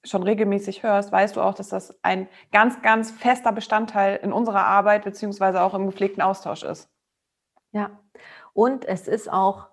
schon 0.03 0.25
regelmäßig 0.25 0.83
hörst, 0.83 1.13
weißt 1.13 1.37
du 1.37 1.43
auch, 1.43 1.55
dass 1.55 1.69
das 1.69 2.03
ein 2.03 2.29
ganz, 2.51 2.83
ganz 2.83 3.13
fester 3.13 3.53
Bestandteil 3.53 4.19
in 4.23 4.33
unserer 4.33 4.65
Arbeit 4.65 5.05
beziehungsweise 5.05 5.63
auch 5.63 5.75
im 5.75 5.87
gepflegten 5.87 6.23
Austausch 6.23 6.65
ist. 6.65 6.91
Ja, 7.71 8.01
und 8.53 8.85
es 8.85 9.07
ist 9.07 9.31
auch 9.31 9.69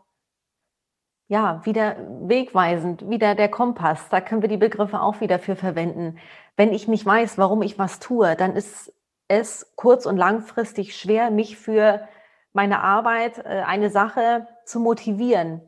ja, 1.28 1.62
wieder 1.66 1.98
wegweisend, 2.22 3.10
wieder 3.10 3.36
der 3.36 3.50
Kompass. 3.50 4.10
Da 4.10 4.22
können 4.22 4.42
wir 4.42 4.50
die 4.50 4.58
Begriffe 4.58 5.02
auch 5.02 5.20
wieder 5.20 5.40
für 5.40 5.56
verwenden. 5.56 6.18
Wenn 6.56 6.72
ich 6.72 6.88
nicht 6.88 7.06
weiß, 7.06 7.38
warum 7.38 7.62
ich 7.62 7.78
was 7.78 8.00
tue, 8.00 8.36
dann 8.36 8.56
ist 8.56 8.94
es 9.28 9.74
kurz- 9.76 10.06
und 10.06 10.18
langfristig 10.18 10.96
schwer, 10.96 11.32
mich 11.32 11.58
für 11.58 12.08
meine 12.54 12.82
Arbeit, 12.82 13.40
äh, 13.40 13.64
eine 13.66 13.90
Sache 13.90 14.48
zu 14.66 14.80
motivieren. 14.80 15.62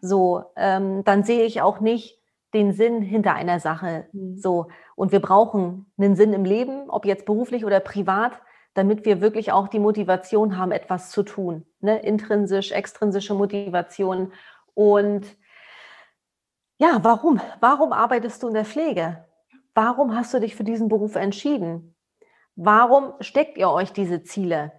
So, 0.00 0.44
ähm, 0.56 1.02
dann 1.04 1.24
sehe 1.24 1.44
ich 1.44 1.60
auch 1.60 1.80
nicht 1.80 2.20
den 2.54 2.72
Sinn 2.72 3.02
hinter 3.02 3.34
einer 3.34 3.60
Sache. 3.60 4.06
Mhm. 4.12 4.38
So, 4.38 4.68
und 4.96 5.12
wir 5.12 5.20
brauchen 5.20 5.92
einen 5.98 6.16
Sinn 6.16 6.32
im 6.32 6.44
Leben, 6.44 6.88
ob 6.88 7.04
jetzt 7.04 7.26
beruflich 7.26 7.64
oder 7.64 7.80
privat, 7.80 8.32
damit 8.74 9.04
wir 9.04 9.20
wirklich 9.20 9.52
auch 9.52 9.68
die 9.68 9.78
Motivation 9.78 10.56
haben, 10.56 10.72
etwas 10.72 11.10
zu 11.10 11.22
tun. 11.22 11.66
Ne? 11.80 11.98
Intrinsisch, 12.00 12.72
extrinsische 12.72 13.34
Motivation. 13.34 14.32
Und 14.74 15.26
ja, 16.78 16.98
warum? 17.02 17.40
Warum 17.60 17.92
arbeitest 17.92 18.42
du 18.42 18.48
in 18.48 18.54
der 18.54 18.64
Pflege? 18.64 19.24
Warum 19.74 20.16
hast 20.16 20.32
du 20.34 20.40
dich 20.40 20.56
für 20.56 20.64
diesen 20.64 20.88
Beruf 20.88 21.14
entschieden? 21.14 21.94
Warum 22.56 23.14
steckt 23.20 23.56
ihr 23.58 23.70
euch 23.70 23.92
diese 23.92 24.22
Ziele? 24.22 24.72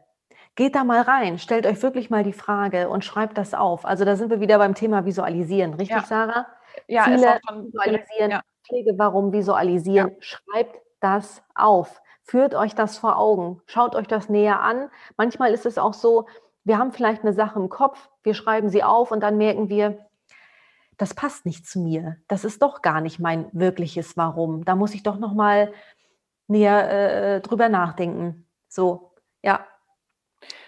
Geht 0.55 0.75
da 0.75 0.83
mal 0.83 1.01
rein, 1.01 1.39
stellt 1.39 1.65
euch 1.65 1.81
wirklich 1.81 2.09
mal 2.09 2.23
die 2.23 2.33
Frage 2.33 2.89
und 2.89 3.05
schreibt 3.05 3.37
das 3.37 3.53
auf. 3.53 3.85
Also 3.85 4.03
da 4.03 4.15
sind 4.15 4.29
wir 4.29 4.41
wieder 4.41 4.57
beim 4.57 4.75
Thema 4.75 5.05
Visualisieren, 5.05 5.75
richtig, 5.75 5.97
ja. 5.97 6.03
Sarah? 6.03 6.47
Ja, 6.87 7.05
Ziele 7.05 7.39
visualisieren, 7.63 8.31
ja. 8.31 8.41
Pflege, 8.67 8.93
warum 8.97 9.31
visualisieren? 9.31 10.09
Ja. 10.09 10.15
Schreibt 10.19 10.75
das 10.99 11.41
auf. 11.55 12.01
Führt 12.23 12.53
euch 12.53 12.75
das 12.75 12.97
vor 12.97 13.17
Augen. 13.17 13.61
Schaut 13.65 13.95
euch 13.95 14.07
das 14.07 14.29
näher 14.29 14.59
an. 14.59 14.89
Manchmal 15.17 15.53
ist 15.53 15.65
es 15.65 15.77
auch 15.77 15.93
so, 15.93 16.27
wir 16.63 16.77
haben 16.77 16.91
vielleicht 16.91 17.23
eine 17.23 17.33
Sache 17.33 17.59
im 17.59 17.69
Kopf, 17.69 18.09
wir 18.23 18.33
schreiben 18.33 18.69
sie 18.69 18.83
auf 18.83 19.11
und 19.11 19.21
dann 19.21 19.37
merken 19.37 19.69
wir, 19.69 20.05
das 20.97 21.13
passt 21.15 21.45
nicht 21.45 21.65
zu 21.65 21.79
mir. 21.79 22.17
Das 22.27 22.45
ist 22.45 22.61
doch 22.61 22.81
gar 22.83 23.01
nicht 23.01 23.19
mein 23.19 23.47
wirkliches 23.53 24.17
Warum. 24.17 24.65
Da 24.65 24.75
muss 24.75 24.93
ich 24.93 25.01
doch 25.01 25.17
noch 25.17 25.33
mal 25.33 25.73
näher 26.47 27.37
äh, 27.37 27.41
drüber 27.41 27.69
nachdenken. 27.69 28.47
So, 28.67 29.15
ja. 29.41 29.65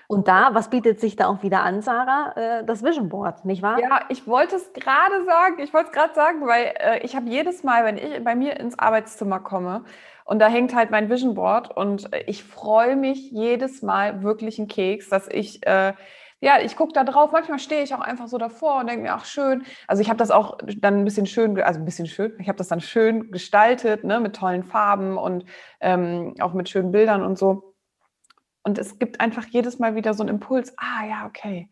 Und 0.07 0.27
da, 0.27 0.53
was 0.53 0.69
bietet 0.69 0.99
sich 0.99 1.15
da 1.15 1.27
auch 1.27 1.43
wieder 1.43 1.61
an, 1.63 1.81
Sarah? 1.81 2.33
Äh, 2.35 2.65
das 2.65 2.83
Vision 2.83 3.09
Board, 3.09 3.45
nicht 3.45 3.61
wahr? 3.61 3.79
Ja, 3.79 4.01
ich 4.09 4.27
wollte 4.27 4.55
es 4.55 4.73
gerade 4.73 5.25
sagen. 5.25 5.59
Ich 5.59 5.73
wollte 5.73 5.87
es 5.87 5.93
gerade 5.93 6.13
sagen, 6.13 6.45
weil 6.45 6.73
äh, 6.79 6.99
ich 6.99 7.15
habe 7.15 7.29
jedes 7.29 7.63
Mal, 7.63 7.85
wenn 7.85 7.97
ich 7.97 8.23
bei 8.23 8.35
mir 8.35 8.59
ins 8.59 8.77
Arbeitszimmer 8.77 9.39
komme 9.39 9.83
und 10.25 10.39
da 10.39 10.47
hängt 10.47 10.75
halt 10.75 10.91
mein 10.91 11.09
Vision 11.09 11.33
Board 11.33 11.75
und 11.75 12.09
ich 12.27 12.43
freue 12.43 12.95
mich 12.95 13.31
jedes 13.31 13.81
Mal 13.81 14.23
wirklich 14.23 14.59
einen 14.59 14.67
Keks, 14.67 15.09
dass 15.09 15.27
ich 15.27 15.65
äh, 15.65 15.93
ja, 16.43 16.59
ich 16.59 16.75
gucke 16.75 16.91
da 16.91 17.05
drauf. 17.05 17.31
Manchmal 17.31 17.57
stehe 17.57 17.83
ich 17.83 17.95
auch 17.95 18.01
einfach 18.01 18.27
so 18.27 18.37
davor 18.37 18.81
und 18.81 18.89
denke 18.89 19.03
mir, 19.03 19.13
ach 19.13 19.23
schön. 19.23 19.63
Also 19.87 20.01
ich 20.01 20.09
habe 20.09 20.17
das 20.17 20.29
auch 20.29 20.57
dann 20.77 20.99
ein 20.99 21.05
bisschen 21.05 21.25
schön, 21.25 21.57
also 21.61 21.79
ein 21.79 21.85
bisschen 21.85 22.05
schön. 22.05 22.33
Ich 22.37 22.49
habe 22.49 22.57
das 22.57 22.67
dann 22.67 22.81
schön 22.81 23.31
gestaltet, 23.31 24.03
ne, 24.03 24.19
mit 24.19 24.35
tollen 24.35 24.63
Farben 24.63 25.17
und 25.17 25.45
ähm, 25.79 26.35
auch 26.41 26.51
mit 26.51 26.67
schönen 26.67 26.91
Bildern 26.91 27.23
und 27.23 27.37
so. 27.37 27.72
Und 28.63 28.77
es 28.77 28.97
gibt 28.97 29.19
einfach 29.19 29.45
jedes 29.47 29.79
Mal 29.79 29.95
wieder 29.95 30.13
so 30.13 30.23
einen 30.23 30.35
Impuls. 30.35 30.73
Ah 30.77 31.05
ja, 31.05 31.25
okay 31.25 31.69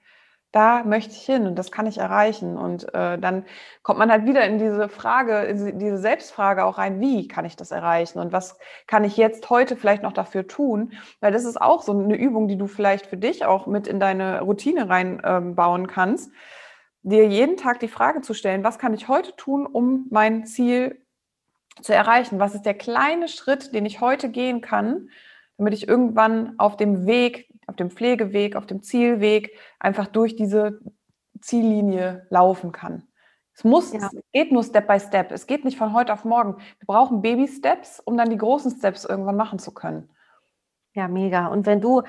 da 0.51 0.83
möchte 0.83 1.13
ich 1.13 1.21
hin 1.21 1.47
und 1.47 1.57
das 1.57 1.71
kann 1.71 1.87
ich 1.87 1.97
erreichen. 1.97 2.57
Und 2.57 2.93
äh, 2.93 3.17
dann 3.17 3.45
kommt 3.83 3.99
man 3.99 4.11
halt 4.11 4.25
wieder 4.25 4.43
in 4.43 4.59
diese 4.59 4.89
Frage, 4.89 5.43
in 5.43 5.79
diese 5.79 5.97
Selbstfrage 5.97 6.65
auch 6.65 6.77
rein, 6.77 6.99
wie 6.99 7.27
kann 7.27 7.45
ich 7.45 7.55
das 7.55 7.71
erreichen 7.71 8.19
und 8.19 8.33
was 8.33 8.57
kann 8.85 9.03
ich 9.03 9.15
jetzt 9.17 9.49
heute 9.49 9.77
vielleicht 9.77 10.03
noch 10.03 10.13
dafür 10.13 10.47
tun? 10.47 10.93
Weil 11.21 11.31
das 11.31 11.45
ist 11.45 11.61
auch 11.61 11.81
so 11.81 11.97
eine 11.97 12.15
Übung, 12.15 12.47
die 12.47 12.57
du 12.57 12.67
vielleicht 12.67 13.05
für 13.05 13.17
dich 13.17 13.45
auch 13.45 13.65
mit 13.65 13.87
in 13.87 13.99
deine 13.99 14.41
Routine 14.41 14.89
reinbauen 14.89 15.81
ähm, 15.81 15.87
kannst, 15.87 16.31
dir 17.03 17.25
jeden 17.27 17.57
Tag 17.57 17.79
die 17.79 17.87
Frage 17.87 18.21
zu 18.21 18.33
stellen, 18.33 18.63
was 18.63 18.77
kann 18.77 18.93
ich 18.93 19.07
heute 19.07 19.35
tun, 19.35 19.65
um 19.65 20.07
mein 20.09 20.45
Ziel 20.45 21.01
zu 21.81 21.93
erreichen? 21.93 22.39
Was 22.39 22.55
ist 22.55 22.65
der 22.65 22.73
kleine 22.73 23.29
Schritt, 23.29 23.73
den 23.73 23.85
ich 23.85 24.01
heute 24.01 24.29
gehen 24.29 24.59
kann, 24.59 25.09
damit 25.61 25.75
ich 25.75 25.87
irgendwann 25.87 26.57
auf 26.57 26.75
dem 26.75 27.05
Weg 27.05 27.51
auf 27.67 27.75
dem 27.75 27.91
Pflegeweg, 27.91 28.55
auf 28.55 28.65
dem 28.65 28.81
Zielweg 28.81 29.57
einfach 29.79 30.07
durch 30.07 30.35
diese 30.35 30.79
Ziellinie 31.39 32.25
laufen 32.29 32.71
kann. 32.71 33.03
Es 33.53 33.63
muss, 33.63 33.93
ja. 33.93 33.99
es 33.99 34.23
geht 34.33 34.51
nur 34.51 34.63
Step 34.63 34.87
by 34.87 34.99
Step. 34.99 35.31
Es 35.31 35.45
geht 35.45 35.63
nicht 35.63 35.77
von 35.77 35.93
heute 35.93 36.13
auf 36.13 36.25
morgen. 36.25 36.57
Wir 36.57 36.87
brauchen 36.87 37.21
Baby-Steps, 37.21 37.99
um 37.99 38.17
dann 38.17 38.31
die 38.31 38.37
großen 38.37 38.71
Steps 38.71 39.05
irgendwann 39.05 39.35
machen 39.35 39.59
zu 39.59 39.71
können. 39.71 40.09
Ja, 40.93 41.07
mega. 41.07 41.47
Und 41.47 41.67
wenn 41.67 41.79
du 41.79 42.01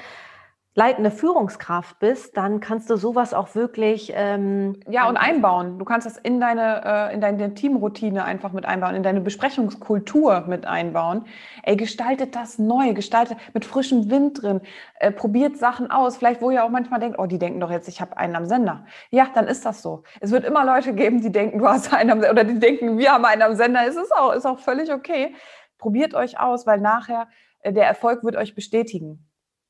leitende 0.75 1.11
Führungskraft 1.11 1.99
bist, 1.99 2.37
dann 2.37 2.61
kannst 2.61 2.89
du 2.89 2.97
sowas 2.97 3.35
auch 3.35 3.55
wirklich 3.55 4.11
ähm, 4.17 4.81
ja 4.89 5.07
und 5.07 5.19
einbauen. 5.19 5.79
Du 5.79 5.85
kannst 5.85 6.07
das 6.07 6.17
in 6.17 6.41
deine 6.41 7.11
äh, 7.11 7.15
in 7.15 7.21
deine 7.21 7.53
Teamroutine 7.53 8.25
einfach 8.25 8.53
mit 8.53 8.65
einbauen, 8.65 8.95
in 8.95 9.03
deine 9.03 9.21
Besprechungskultur 9.21 10.45
mit 10.49 10.65
einbauen. 10.65 11.27
Ey, 11.63 11.77
gestaltet 11.77 12.35
das 12.35 12.59
neu, 12.59 12.95
gestaltet 12.95 13.37
mit 13.53 13.67
frischem 13.67 14.11
Wind 14.11 14.43
drin, 14.43 14.63
äh, 14.99 15.13
probiert 15.13 15.59
Sachen 15.59 15.91
aus. 15.91 16.17
Vielleicht 16.17 16.41
wo 16.41 16.51
ihr 16.51 16.65
auch 16.65 16.71
manchmal 16.71 17.01
denkt, 17.01 17.19
oh, 17.19 17.27
die 17.27 17.39
denken 17.39 17.61
doch 17.61 17.71
jetzt, 17.71 17.89
ich 17.89 18.01
habe 18.01 18.17
einen 18.17 18.35
am 18.35 18.47
Sender. 18.47 18.87
Ja, 19.11 19.29
dann 19.35 19.49
ist 19.49 19.67
das 19.67 19.83
so. 19.83 20.05
Es 20.21 20.31
wird 20.31 20.45
immer 20.45 20.65
Leute 20.65 20.95
geben, 20.95 21.21
die 21.21 21.33
denken, 21.33 21.59
du 21.59 21.69
hast 21.69 21.93
einen 21.93 22.11
am 22.11 22.21
Sender 22.21 22.33
oder 22.33 22.45
die 22.45 22.59
denken, 22.59 22.97
wir 22.97 23.13
haben 23.13 23.27
einen 23.27 23.43
am 23.43 23.57
Sender. 23.57 23.81
Es 23.87 23.97
ist 23.97 24.15
auch 24.17 24.33
ist 24.33 24.47
auch 24.47 24.59
völlig 24.59 24.91
okay. 24.91 25.35
Probiert 25.77 26.15
euch 26.15 26.41
aus, 26.41 26.67
weil 26.67 26.81
nachher 26.81 27.29
äh, 27.61 27.75
der 27.75 27.87
Erfolg 27.87 28.25
wird 28.25 28.37
euch 28.37 28.55
bestätigen. 28.55 29.29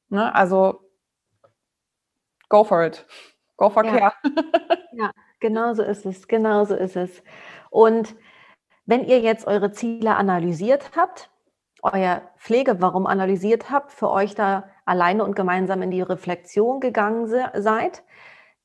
Ne? 0.09 0.33
Also 0.33 0.92
go 2.53 2.65
for 2.65 2.85
it. 2.85 3.05
Go 3.57 3.71
for 3.71 3.85
ja. 3.85 3.91
care. 3.91 4.13
ja, 4.93 5.11
genau 5.41 5.73
so 5.75 5.83
ist 5.83 6.05
es. 6.05 6.29
Genau 6.29 6.65
so 6.65 6.75
ist 6.75 6.97
es. 6.97 7.23
Und 7.71 8.15
wenn 8.85 9.05
ihr 9.05 9.21
jetzt 9.21 9.47
eure 9.47 9.73
Ziele 9.73 10.15
analysiert 10.17 10.91
habt, 10.95 11.31
euer 11.83 12.23
Pflegewarum 12.37 13.07
analysiert 13.07 13.71
habt, 13.71 13.91
für 13.91 14.11
euch 14.11 14.35
da 14.35 14.65
alleine 14.85 15.25
und 15.25 15.35
gemeinsam 15.35 15.83
in 15.83 15.91
die 15.91 16.03
Reflexion 16.03 16.81
gegangen 16.81 17.27
seid, 17.27 18.03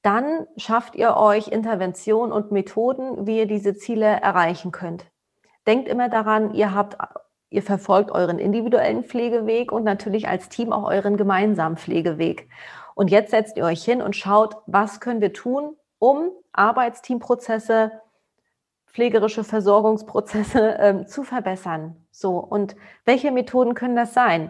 dann 0.01 0.45
schafft 0.57 0.95
ihr 0.95 1.15
euch 1.15 1.47
Interventionen 1.47 2.31
und 2.31 2.51
Methoden, 2.51 3.25
wie 3.25 3.39
ihr 3.39 3.47
diese 3.47 3.75
Ziele 3.75 4.05
erreichen 4.05 4.71
könnt. 4.71 5.05
Denkt 5.65 5.87
immer 5.87 6.09
daran, 6.09 6.53
ihr 6.53 6.73
habt, 6.75 6.97
ihr 7.49 7.63
verfolgt 7.63 8.11
euren 8.11 8.37
individuellen 8.37 9.03
Pflegeweg 9.03 9.71
und 9.71 9.83
natürlich 9.83 10.27
als 10.27 10.49
Team 10.49 10.71
auch 10.73 10.89
euren 10.89 11.17
gemeinsamen 11.17 11.77
Pflegeweg. 11.77 12.49
Und 12.97 13.11
jetzt 13.11 13.29
setzt 13.29 13.57
ihr 13.57 13.63
euch 13.63 13.85
hin 13.85 14.01
und 14.01 14.15
schaut, 14.15 14.57
was 14.65 14.99
können 14.99 15.21
wir 15.21 15.31
tun, 15.31 15.75
um 15.99 16.31
Arbeitsteamprozesse, 16.51 17.91
pflegerische 18.87 19.43
Versorgungsprozesse 19.43 20.79
äh, 20.79 21.05
zu 21.05 21.23
verbessern. 21.23 21.95
So, 22.09 22.39
und 22.39 22.75
welche 23.05 23.29
Methoden 23.29 23.75
können 23.75 23.95
das 23.95 24.15
sein? 24.15 24.49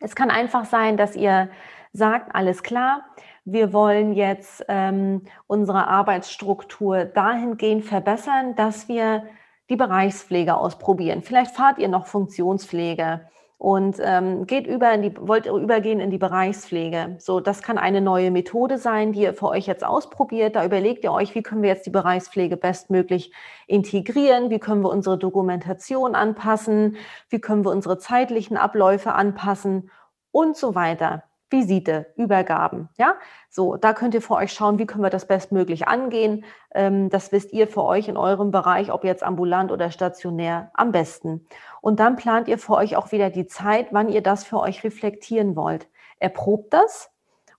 Es 0.00 0.14
kann 0.14 0.30
einfach 0.30 0.66
sein, 0.66 0.98
dass 0.98 1.16
ihr 1.16 1.48
sagt, 1.94 2.34
alles 2.34 2.62
klar, 2.62 3.06
wir 3.46 3.72
wollen 3.72 4.12
jetzt 4.12 4.66
ähm, 4.68 5.22
unsere 5.46 5.88
Arbeitsstruktur 5.88 7.06
dahingehend 7.06 7.86
verbessern, 7.86 8.54
dass 8.54 8.86
wir 8.88 9.24
die 9.70 9.76
Bereichspflege 9.76 10.56
ausprobieren. 10.58 11.22
Vielleicht 11.22 11.56
fahrt 11.56 11.78
ihr 11.78 11.88
noch 11.88 12.06
Funktionspflege 12.06 13.22
und 13.62 13.98
ähm, 14.00 14.44
geht 14.44 14.66
über 14.66 14.92
in 14.92 15.02
die, 15.02 15.14
wollt 15.16 15.46
übergehen 15.46 16.00
in 16.00 16.10
die 16.10 16.18
Bereichspflege. 16.18 17.14
So, 17.20 17.38
das 17.38 17.62
kann 17.62 17.78
eine 17.78 18.00
neue 18.00 18.32
Methode 18.32 18.76
sein, 18.76 19.12
die 19.12 19.20
ihr 19.20 19.34
für 19.34 19.46
euch 19.46 19.68
jetzt 19.68 19.84
ausprobiert. 19.84 20.56
Da 20.56 20.64
überlegt 20.64 21.04
ihr 21.04 21.12
euch, 21.12 21.36
wie 21.36 21.44
können 21.44 21.62
wir 21.62 21.68
jetzt 21.68 21.86
die 21.86 21.90
Bereichspflege 21.90 22.56
bestmöglich 22.56 23.32
integrieren? 23.68 24.50
Wie 24.50 24.58
können 24.58 24.82
wir 24.82 24.90
unsere 24.90 25.16
Dokumentation 25.16 26.16
anpassen? 26.16 26.96
Wie 27.28 27.40
können 27.40 27.64
wir 27.64 27.70
unsere 27.70 27.98
zeitlichen 27.98 28.56
Abläufe 28.56 29.12
anpassen? 29.12 29.92
Und 30.32 30.56
so 30.56 30.74
weiter. 30.74 31.22
Visite, 31.52 32.06
Übergaben. 32.16 32.88
Ja, 32.98 33.14
so, 33.50 33.76
da 33.76 33.92
könnt 33.92 34.14
ihr 34.14 34.22
für 34.22 34.34
euch 34.34 34.52
schauen, 34.52 34.78
wie 34.78 34.86
können 34.86 35.04
wir 35.04 35.10
das 35.10 35.26
bestmöglich 35.26 35.86
angehen. 35.86 36.44
Ähm, 36.74 37.10
das 37.10 37.30
wisst 37.30 37.52
ihr 37.52 37.68
für 37.68 37.84
euch 37.84 38.08
in 38.08 38.16
eurem 38.16 38.50
Bereich, 38.50 38.90
ob 38.90 39.04
jetzt 39.04 39.22
ambulant 39.22 39.70
oder 39.70 39.90
stationär, 39.90 40.70
am 40.74 40.90
besten. 40.90 41.46
Und 41.80 42.00
dann 42.00 42.16
plant 42.16 42.48
ihr 42.48 42.58
für 42.58 42.74
euch 42.74 42.96
auch 42.96 43.12
wieder 43.12 43.30
die 43.30 43.46
Zeit, 43.46 43.88
wann 43.92 44.08
ihr 44.08 44.22
das 44.22 44.44
für 44.44 44.58
euch 44.58 44.82
reflektieren 44.82 45.54
wollt. 45.54 45.86
Erprobt 46.18 46.72
das 46.72 47.10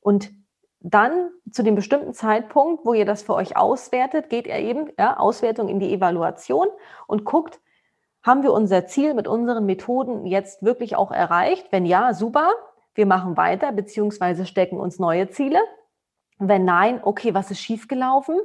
und 0.02 0.32
dann 0.82 1.30
zu 1.50 1.64
dem 1.64 1.76
bestimmten 1.76 2.14
Zeitpunkt, 2.14 2.86
wo 2.86 2.94
ihr 2.94 3.06
das 3.06 3.22
für 3.22 3.36
euch 3.36 3.56
auswertet, 3.56 4.30
geht 4.30 4.48
ihr 4.48 4.58
eben, 4.58 4.92
ja, 5.00 5.18
Auswertung 5.18 5.70
in 5.70 5.80
die 5.80 5.94
Evaluation 5.94 6.68
und 7.08 7.24
guckt, 7.24 7.62
haben 8.22 8.44
wir 8.44 8.54
unser 8.54 8.88
Ziel 8.88 9.14
mit 9.14 9.28
unseren 9.28 9.66
Methoden 9.66 10.26
jetzt 10.26 10.64
wirklich 10.64 10.96
auch 10.96 11.12
erreicht? 11.12 11.68
Wenn 11.72 11.86
ja, 11.86 12.14
super 12.14 12.52
wir 12.96 13.06
machen 13.06 13.38
weiter, 13.38 13.72
beziehungsweise 13.72 14.46
stecken 14.46 14.80
uns 14.80 15.00
neue 15.00 15.30
Ziele. 15.30 15.60
Wenn 16.40 16.66
nein, 16.66 17.00
okay, 17.04 17.34
was 17.34 17.52
ist 17.52 17.60
schiefgelaufen? 17.60 18.40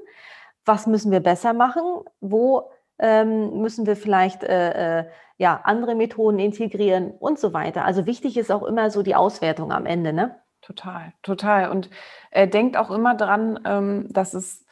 Was 0.65 0.87
müssen 0.87 1.11
wir 1.11 1.21
besser 1.21 1.53
machen? 1.53 1.83
Wo 2.21 2.71
ähm, 2.99 3.61
müssen 3.61 3.87
wir 3.87 3.97
vielleicht 3.97 4.43
äh, 4.45 5.01
äh, 5.01 5.05
ja, 5.37 5.61
andere 5.65 5.95
Methoden 5.95 6.39
integrieren 6.39 7.13
und 7.13 7.39
so 7.39 7.53
weiter. 7.53 7.85
Also 7.85 8.07
wichtig 8.07 8.37
ist 8.37 8.51
auch 8.51 8.65
immer 8.65 8.91
so 8.91 9.03
die 9.03 9.15
Auswertung 9.15 9.73
am 9.73 9.87
Ende, 9.87 10.13
ne? 10.13 10.37
Total, 10.61 11.13
total. 11.23 11.71
Und 11.71 11.89
äh, 12.33 12.49
denkt 12.49 12.77
auch 12.77 12.91
immer 12.91 13.15
dran, 13.15 13.61
ähm, 13.65 14.07
dass 14.11 14.35
es 14.35 14.67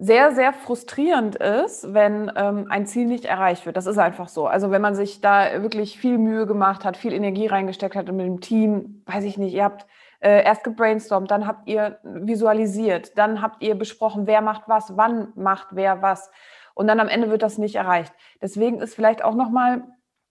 sehr, 0.00 0.32
sehr 0.32 0.52
frustrierend 0.52 1.34
ist, 1.34 1.92
wenn 1.92 2.30
ähm, 2.36 2.66
ein 2.70 2.86
Ziel 2.86 3.06
nicht 3.06 3.24
erreicht 3.24 3.66
wird. 3.66 3.76
Das 3.76 3.86
ist 3.86 3.98
einfach 3.98 4.28
so. 4.28 4.46
Also 4.46 4.70
wenn 4.70 4.80
man 4.80 4.94
sich 4.94 5.20
da 5.20 5.60
wirklich 5.60 5.98
viel 5.98 6.18
Mühe 6.18 6.46
gemacht 6.46 6.84
hat, 6.84 6.96
viel 6.96 7.12
Energie 7.12 7.48
reingesteckt 7.48 7.96
hat 7.96 8.08
und 8.08 8.16
mit 8.16 8.26
dem 8.26 8.40
Team, 8.40 9.02
weiß 9.06 9.24
ich 9.24 9.38
nicht, 9.38 9.54
ihr 9.54 9.64
habt 9.64 9.86
äh, 10.20 10.44
erst 10.44 10.62
gebrainstormt, 10.62 11.32
dann 11.32 11.48
habt 11.48 11.68
ihr 11.68 11.98
visualisiert, 12.04 13.18
dann 13.18 13.42
habt 13.42 13.60
ihr 13.60 13.74
besprochen, 13.74 14.28
wer 14.28 14.40
macht 14.40 14.62
was, 14.68 14.96
wann 14.96 15.32
macht 15.34 15.68
wer 15.72 16.00
was 16.00 16.30
und 16.74 16.86
dann 16.86 17.00
am 17.00 17.08
Ende 17.08 17.28
wird 17.28 17.42
das 17.42 17.58
nicht 17.58 17.74
erreicht. 17.74 18.12
Deswegen 18.40 18.80
ist 18.80 18.94
vielleicht 18.94 19.24
auch 19.24 19.34
nochmal 19.34 19.82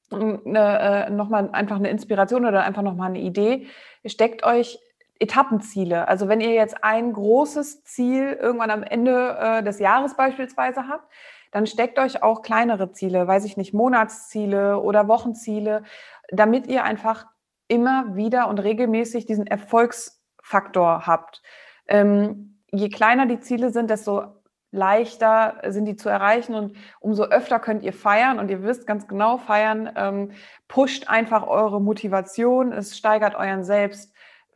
eine, 0.09 1.07
äh, 1.07 1.09
noch 1.09 1.29
einfach 1.29 1.75
eine 1.75 1.89
Inspiration 1.89 2.45
oder 2.45 2.63
einfach 2.63 2.83
nochmal 2.83 3.09
eine 3.09 3.19
Idee. 3.19 3.67
Steckt 4.05 4.45
euch 4.45 4.79
Etappenziele. 5.19 6.07
Also 6.07 6.27
wenn 6.27 6.41
ihr 6.41 6.51
jetzt 6.51 6.83
ein 6.83 7.13
großes 7.13 7.83
Ziel 7.83 8.37
irgendwann 8.39 8.71
am 8.71 8.83
Ende 8.83 9.37
äh, 9.39 9.63
des 9.63 9.79
Jahres 9.79 10.15
beispielsweise 10.15 10.87
habt, 10.87 11.11
dann 11.51 11.65
steckt 11.65 11.97
euch 11.99 12.23
auch 12.23 12.41
kleinere 12.41 12.91
Ziele, 12.91 13.27
weiß 13.27 13.45
ich 13.45 13.57
nicht, 13.57 13.73
Monatsziele 13.73 14.79
oder 14.79 15.07
Wochenziele, 15.07 15.83
damit 16.29 16.67
ihr 16.67 16.83
einfach 16.83 17.25
immer 17.67 18.15
wieder 18.15 18.47
und 18.47 18.59
regelmäßig 18.59 19.25
diesen 19.25 19.47
Erfolgsfaktor 19.47 21.07
habt. 21.07 21.41
Ähm, 21.87 22.59
je 22.71 22.89
kleiner 22.89 23.25
die 23.25 23.39
Ziele 23.39 23.71
sind, 23.71 23.89
desto 23.89 24.37
leichter 24.71 25.61
sind 25.67 25.85
die 25.85 25.95
zu 25.95 26.09
erreichen 26.09 26.53
und 26.53 26.75
umso 26.99 27.23
öfter 27.23 27.59
könnt 27.59 27.83
ihr 27.83 27.93
feiern 27.93 28.37
und 28.39 28.51
ihr 28.51 28.63
wisst 28.63 28.85
ganz 28.85 29.07
genau, 29.07 29.37
feiern 29.37 29.89
ähm, 29.95 30.31
pusht 30.67 31.07
einfach 31.07 31.47
eure 31.47 31.81
Motivation, 31.81 32.73
es 32.73 32.97
steigert 32.97 33.35
euren 33.35 33.63
Selbst, 33.63 34.13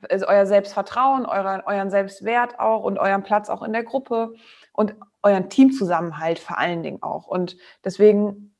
also 0.10 0.27
euer 0.27 0.46
Selbstvertrauen, 0.46 1.25
euren, 1.25 1.62
euren 1.62 1.89
Selbstwert 1.89 2.60
auch 2.60 2.84
und 2.84 2.98
euren 2.98 3.24
Platz 3.24 3.50
auch 3.50 3.63
in 3.63 3.74
der 3.74 3.84
Gruppe 3.84 4.34
und 4.74 4.96
euren 5.24 5.50
Teamzusammenhalt 5.50 6.39
vor 6.39 6.58
allen 6.58 6.84
Dingen 6.84 7.01
auch. 7.01 7.27
Und 7.27 7.58
deswegen 7.84 8.55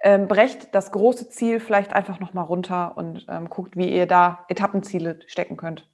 ähm, 0.00 0.28
brecht 0.28 0.74
das 0.74 0.92
große 0.92 1.30
Ziel 1.30 1.60
vielleicht 1.60 1.94
einfach 1.94 2.20
nochmal 2.20 2.44
runter 2.44 2.96
und 2.96 3.24
ähm, 3.28 3.48
guckt, 3.48 3.76
wie 3.76 3.90
ihr 3.90 4.06
da 4.06 4.44
Etappenziele 4.48 5.20
stecken 5.26 5.56
könnt. 5.56 5.88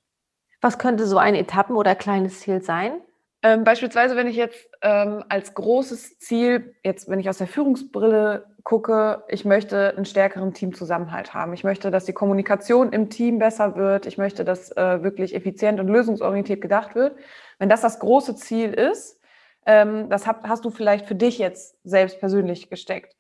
Was 0.61 0.79
könnte 0.79 1.07
so 1.07 1.17
ein 1.17 1.35
Etappen- 1.35 1.77
oder 1.77 1.95
kleines 1.95 2.41
Ziel 2.41 2.61
sein? 2.63 3.01
Ähm, 3.43 3.65
beispielsweise, 3.65 4.17
wenn 4.17 4.27
ich 4.27 4.37
jetzt 4.37 4.69
ähm, 4.83 5.25
als 5.31 5.55
großes 5.55 6.19
Ziel, 6.19 6.75
jetzt 6.85 7.09
wenn 7.09 7.21
ich 7.21 7.29
aus 7.29 7.39
der 7.39 7.47
Führungsbrille 7.47 8.47
gucke, 8.65 9.25
ich 9.29 9.47
möchte 9.47 9.95
einen 9.97 10.05
stärkeren 10.05 10.53
Teamzusammenhalt 10.53 11.33
haben. 11.33 11.55
Ich 11.55 11.65
möchte, 11.65 11.91
dass 11.91 12.05
die 12.05 12.13
Kommunikation 12.13 12.93
im 12.93 13.09
Team 13.09 13.39
besser 13.39 13.77
wird. 13.77 14.05
Ich 14.05 14.19
möchte, 14.19 14.45
dass 14.45 14.71
äh, 14.77 15.03
wirklich 15.03 15.35
effizient 15.35 15.81
und 15.81 15.89
lösungsorientiert 15.89 16.61
gedacht 16.61 16.95
wird. 16.95 17.17
Wenn 17.59 17.71
das 17.71 17.81
das 17.81 17.99
große 17.99 18.37
Ziel 18.37 18.75
ist, 18.75 19.19
ähm, 19.65 20.11
das 20.11 20.27
hab, 20.27 20.47
hast 20.47 20.67
du 20.67 20.71
vielleicht 20.71 21.07
für 21.07 21.15
dich 21.15 21.39
jetzt 21.39 21.79
selbst 21.83 22.21
persönlich 22.21 22.69
gesteckt, 22.69 23.17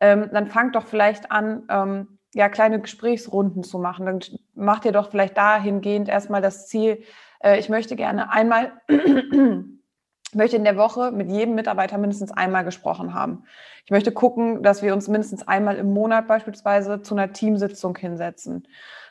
ähm, 0.00 0.30
dann 0.32 0.46
fang 0.46 0.70
doch 0.70 0.86
vielleicht 0.86 1.32
an, 1.32 1.64
ähm, 1.70 2.18
ja, 2.34 2.48
kleine 2.48 2.80
Gesprächsrunden 2.80 3.64
zu 3.64 3.78
machen. 3.78 4.06
Dann 4.06 4.20
mach 4.54 4.80
dir 4.80 4.92
doch 4.92 5.10
vielleicht 5.10 5.36
dahingehend 5.36 6.08
erstmal 6.08 6.42
das 6.42 6.68
Ziel, 6.68 7.02
äh, 7.46 7.58
ich 7.58 7.68
möchte 7.68 7.96
gerne 7.96 8.30
einmal, 8.32 8.72
möchte 10.34 10.56
in 10.56 10.64
der 10.64 10.76
Woche 10.76 11.12
mit 11.12 11.30
jedem 11.30 11.54
Mitarbeiter 11.54 11.98
mindestens 11.98 12.32
einmal 12.32 12.64
gesprochen 12.64 13.14
haben. 13.14 13.44
Ich 13.84 13.90
möchte 13.90 14.12
gucken, 14.12 14.62
dass 14.62 14.82
wir 14.82 14.92
uns 14.92 15.08
mindestens 15.08 15.46
einmal 15.46 15.76
im 15.76 15.92
Monat 15.92 16.26
beispielsweise 16.26 17.02
zu 17.02 17.14
einer 17.14 17.32
Teamsitzung 17.32 17.96
hinsetzen. 17.96 18.66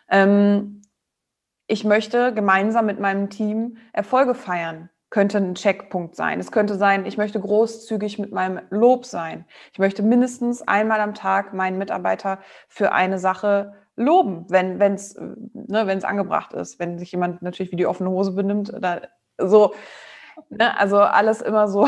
Ähm, 0.09 0.81
ich 1.67 1.83
möchte 1.83 2.33
gemeinsam 2.33 2.85
mit 2.85 2.99
meinem 2.99 3.29
Team 3.29 3.77
Erfolge 3.93 4.35
feiern 4.35 4.89
könnte 5.11 5.37
ein 5.37 5.55
Checkpunkt 5.55 6.15
sein. 6.17 6.41
Es 6.41 6.51
könnte 6.51 6.75
sein, 6.75 7.05
ich 7.05 7.17
möchte 7.17 7.39
großzügig 7.39 8.19
mit 8.19 8.33
meinem 8.33 8.59
Lob 8.69 9.05
sein. 9.05 9.45
Ich 9.71 9.79
möchte 9.79 10.03
mindestens 10.03 10.61
einmal 10.67 10.99
am 10.99 11.13
Tag 11.13 11.53
meinen 11.53 11.77
Mitarbeiter 11.77 12.39
für 12.67 12.91
eine 12.91 13.17
Sache 13.17 13.73
loben, 13.95 14.45
wenn 14.49 14.79
es 14.93 15.15
ne, 15.15 15.87
wenn's 15.87 16.03
angebracht 16.03 16.53
ist. 16.53 16.79
Wenn 16.79 16.97
sich 16.99 17.11
jemand 17.11 17.41
natürlich 17.41 17.71
wie 17.71 17.77
die 17.77 17.87
offene 17.87 18.09
Hose 18.09 18.33
benimmt, 18.33 18.73
da, 18.79 19.01
so, 19.37 19.73
ne, 20.49 20.77
also 20.77 20.97
alles 20.99 21.41
immer 21.41 21.67
so 21.67 21.87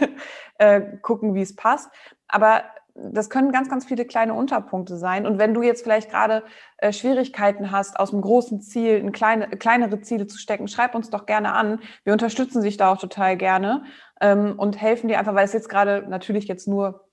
äh, 0.58 0.80
gucken, 1.02 1.34
wie 1.34 1.42
es 1.42 1.56
passt. 1.56 1.90
Aber 2.28 2.62
das 2.94 3.30
können 3.30 3.52
ganz, 3.52 3.68
ganz 3.68 3.84
viele 3.86 4.04
kleine 4.04 4.34
Unterpunkte 4.34 4.96
sein. 4.96 5.26
Und 5.26 5.38
wenn 5.38 5.54
du 5.54 5.62
jetzt 5.62 5.82
vielleicht 5.82 6.10
gerade 6.10 6.42
äh, 6.78 6.92
Schwierigkeiten 6.92 7.70
hast, 7.70 7.98
aus 7.98 8.12
einem 8.12 8.22
großen 8.22 8.60
Ziel 8.60 8.96
in 8.96 9.12
kleine, 9.12 9.48
kleinere 9.48 10.00
Ziele 10.00 10.26
zu 10.26 10.38
stecken, 10.38 10.68
schreib 10.68 10.94
uns 10.94 11.10
doch 11.10 11.26
gerne 11.26 11.52
an. 11.52 11.80
Wir 12.04 12.12
unterstützen 12.12 12.62
dich 12.62 12.76
da 12.76 12.92
auch 12.92 12.98
total 12.98 13.36
gerne 13.36 13.84
ähm, 14.20 14.54
und 14.56 14.80
helfen 14.80 15.08
dir 15.08 15.18
einfach, 15.18 15.34
weil 15.34 15.44
es 15.44 15.52
jetzt 15.52 15.68
gerade 15.68 16.04
natürlich 16.08 16.46
jetzt 16.46 16.68
nur 16.68 17.09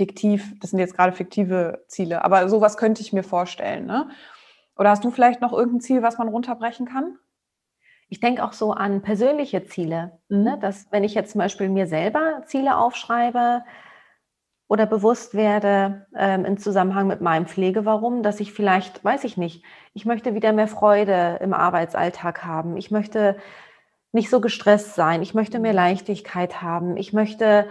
fiktiv, 0.00 0.54
das 0.60 0.70
sind 0.70 0.78
jetzt 0.78 0.96
gerade 0.96 1.12
fiktive 1.12 1.84
Ziele, 1.86 2.24
aber 2.24 2.48
sowas 2.48 2.78
könnte 2.78 3.02
ich 3.02 3.12
mir 3.12 3.22
vorstellen. 3.22 3.84
Ne? 3.84 4.08
Oder 4.78 4.88
hast 4.88 5.04
du 5.04 5.10
vielleicht 5.10 5.42
noch 5.42 5.52
irgendein 5.52 5.82
Ziel, 5.82 6.02
was 6.02 6.16
man 6.16 6.28
runterbrechen 6.28 6.86
kann? 6.86 7.18
Ich 8.08 8.18
denke 8.18 8.42
auch 8.42 8.54
so 8.54 8.72
an 8.72 9.02
persönliche 9.02 9.66
Ziele. 9.66 10.18
Mhm. 10.30 10.42
Ne? 10.42 10.58
Dass, 10.58 10.90
wenn 10.90 11.04
ich 11.04 11.12
jetzt 11.12 11.32
zum 11.32 11.38
Beispiel 11.40 11.68
mir 11.68 11.86
selber 11.86 12.42
Ziele 12.46 12.78
aufschreibe 12.78 13.62
oder 14.68 14.86
bewusst 14.86 15.34
werde 15.34 16.06
ähm, 16.16 16.46
im 16.46 16.56
Zusammenhang 16.56 17.06
mit 17.06 17.20
meinem 17.20 17.44
Pflegewarum, 17.44 18.22
dass 18.22 18.40
ich 18.40 18.54
vielleicht, 18.54 19.04
weiß 19.04 19.24
ich 19.24 19.36
nicht, 19.36 19.62
ich 19.92 20.06
möchte 20.06 20.34
wieder 20.34 20.54
mehr 20.54 20.68
Freude 20.68 21.38
im 21.42 21.52
Arbeitsalltag 21.52 22.42
haben. 22.42 22.78
Ich 22.78 22.90
möchte 22.90 23.36
nicht 24.12 24.30
so 24.30 24.40
gestresst 24.40 24.94
sein. 24.94 25.20
Ich 25.20 25.34
möchte 25.34 25.58
mehr 25.58 25.72
mhm. 25.72 25.76
Leichtigkeit 25.76 26.62
haben. 26.62 26.96
Ich 26.96 27.12
möchte 27.12 27.66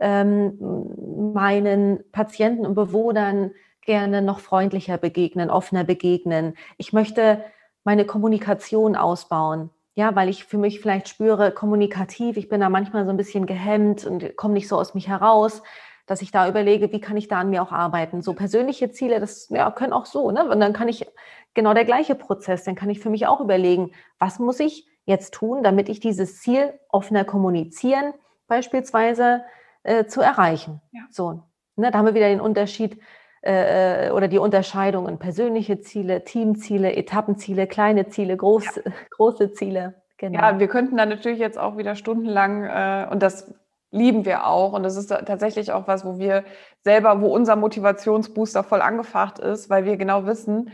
ähm, 0.00 1.32
meinen 1.32 2.00
Patienten 2.12 2.66
und 2.66 2.74
Bewohnern 2.74 3.52
gerne 3.82 4.22
noch 4.22 4.40
freundlicher 4.40 4.98
begegnen, 4.98 5.50
offener 5.50 5.84
begegnen. 5.84 6.54
Ich 6.76 6.92
möchte 6.92 7.44
meine 7.84 8.04
Kommunikation 8.04 8.96
ausbauen. 8.96 9.70
Ja, 9.94 10.14
weil 10.14 10.28
ich 10.28 10.44
für 10.44 10.56
mich 10.56 10.80
vielleicht 10.80 11.08
spüre, 11.08 11.50
kommunikativ, 11.50 12.36
ich 12.36 12.48
bin 12.48 12.60
da 12.60 12.70
manchmal 12.70 13.04
so 13.04 13.10
ein 13.10 13.16
bisschen 13.16 13.44
gehemmt 13.44 14.06
und 14.06 14.36
komme 14.36 14.54
nicht 14.54 14.68
so 14.68 14.78
aus 14.78 14.94
mich 14.94 15.08
heraus, 15.08 15.62
dass 16.06 16.22
ich 16.22 16.30
da 16.30 16.48
überlege, 16.48 16.92
wie 16.92 17.00
kann 17.00 17.16
ich 17.16 17.28
da 17.28 17.40
an 17.40 17.50
mir 17.50 17.62
auch 17.62 17.72
arbeiten. 17.72 18.22
So 18.22 18.32
persönliche 18.34 18.90
Ziele, 18.92 19.20
das 19.20 19.48
ja, 19.50 19.70
können 19.70 19.92
auch 19.92 20.06
so, 20.06 20.30
ne? 20.30 20.48
Und 20.48 20.60
dann 20.60 20.72
kann 20.72 20.88
ich 20.88 21.06
genau 21.54 21.74
der 21.74 21.84
gleiche 21.84 22.14
Prozess, 22.14 22.64
dann 22.64 22.76
kann 22.76 22.88
ich 22.88 23.00
für 23.00 23.10
mich 23.10 23.26
auch 23.26 23.40
überlegen, 23.40 23.92
was 24.18 24.38
muss 24.38 24.60
ich 24.60 24.86
jetzt 25.04 25.34
tun, 25.34 25.62
damit 25.62 25.88
ich 25.88 26.00
dieses 26.00 26.40
Ziel 26.40 26.72
offener 26.88 27.24
kommunizieren 27.24 28.14
beispielsweise 28.50 29.42
äh, 29.82 30.06
zu 30.06 30.20
erreichen. 30.20 30.80
Ja. 30.92 31.02
So, 31.10 31.42
ne, 31.76 31.90
da 31.90 31.98
haben 31.98 32.06
wir 32.06 32.14
wieder 32.14 32.28
den 32.28 32.40
Unterschied 32.40 33.00
äh, 33.42 34.08
äh, 34.08 34.10
oder 34.10 34.28
die 34.28 34.38
Unterscheidungen: 34.38 35.18
persönliche 35.18 35.80
Ziele, 35.80 36.24
Teamziele, 36.24 36.94
Etappenziele, 36.94 37.66
kleine 37.66 38.08
Ziele, 38.08 38.36
groß, 38.36 38.76
ja. 38.76 38.82
große 39.16 39.52
Ziele. 39.52 40.02
Genau. 40.18 40.38
Ja, 40.38 40.58
wir 40.58 40.68
könnten 40.68 40.98
da 40.98 41.06
natürlich 41.06 41.38
jetzt 41.38 41.58
auch 41.58 41.78
wieder 41.78 41.96
stundenlang 41.96 42.64
äh, 42.64 43.06
und 43.10 43.22
das 43.22 43.54
lieben 43.90 44.24
wir 44.24 44.46
auch 44.46 44.72
und 44.72 44.82
das 44.82 44.96
ist 44.96 45.08
tatsächlich 45.08 45.72
auch 45.72 45.88
was, 45.88 46.04
wo 46.04 46.18
wir 46.18 46.44
selber, 46.82 47.20
wo 47.20 47.34
unser 47.34 47.56
Motivationsbooster 47.56 48.62
voll 48.62 48.82
angefacht 48.82 49.38
ist, 49.38 49.70
weil 49.70 49.84
wir 49.84 49.96
genau 49.96 50.26
wissen, 50.26 50.70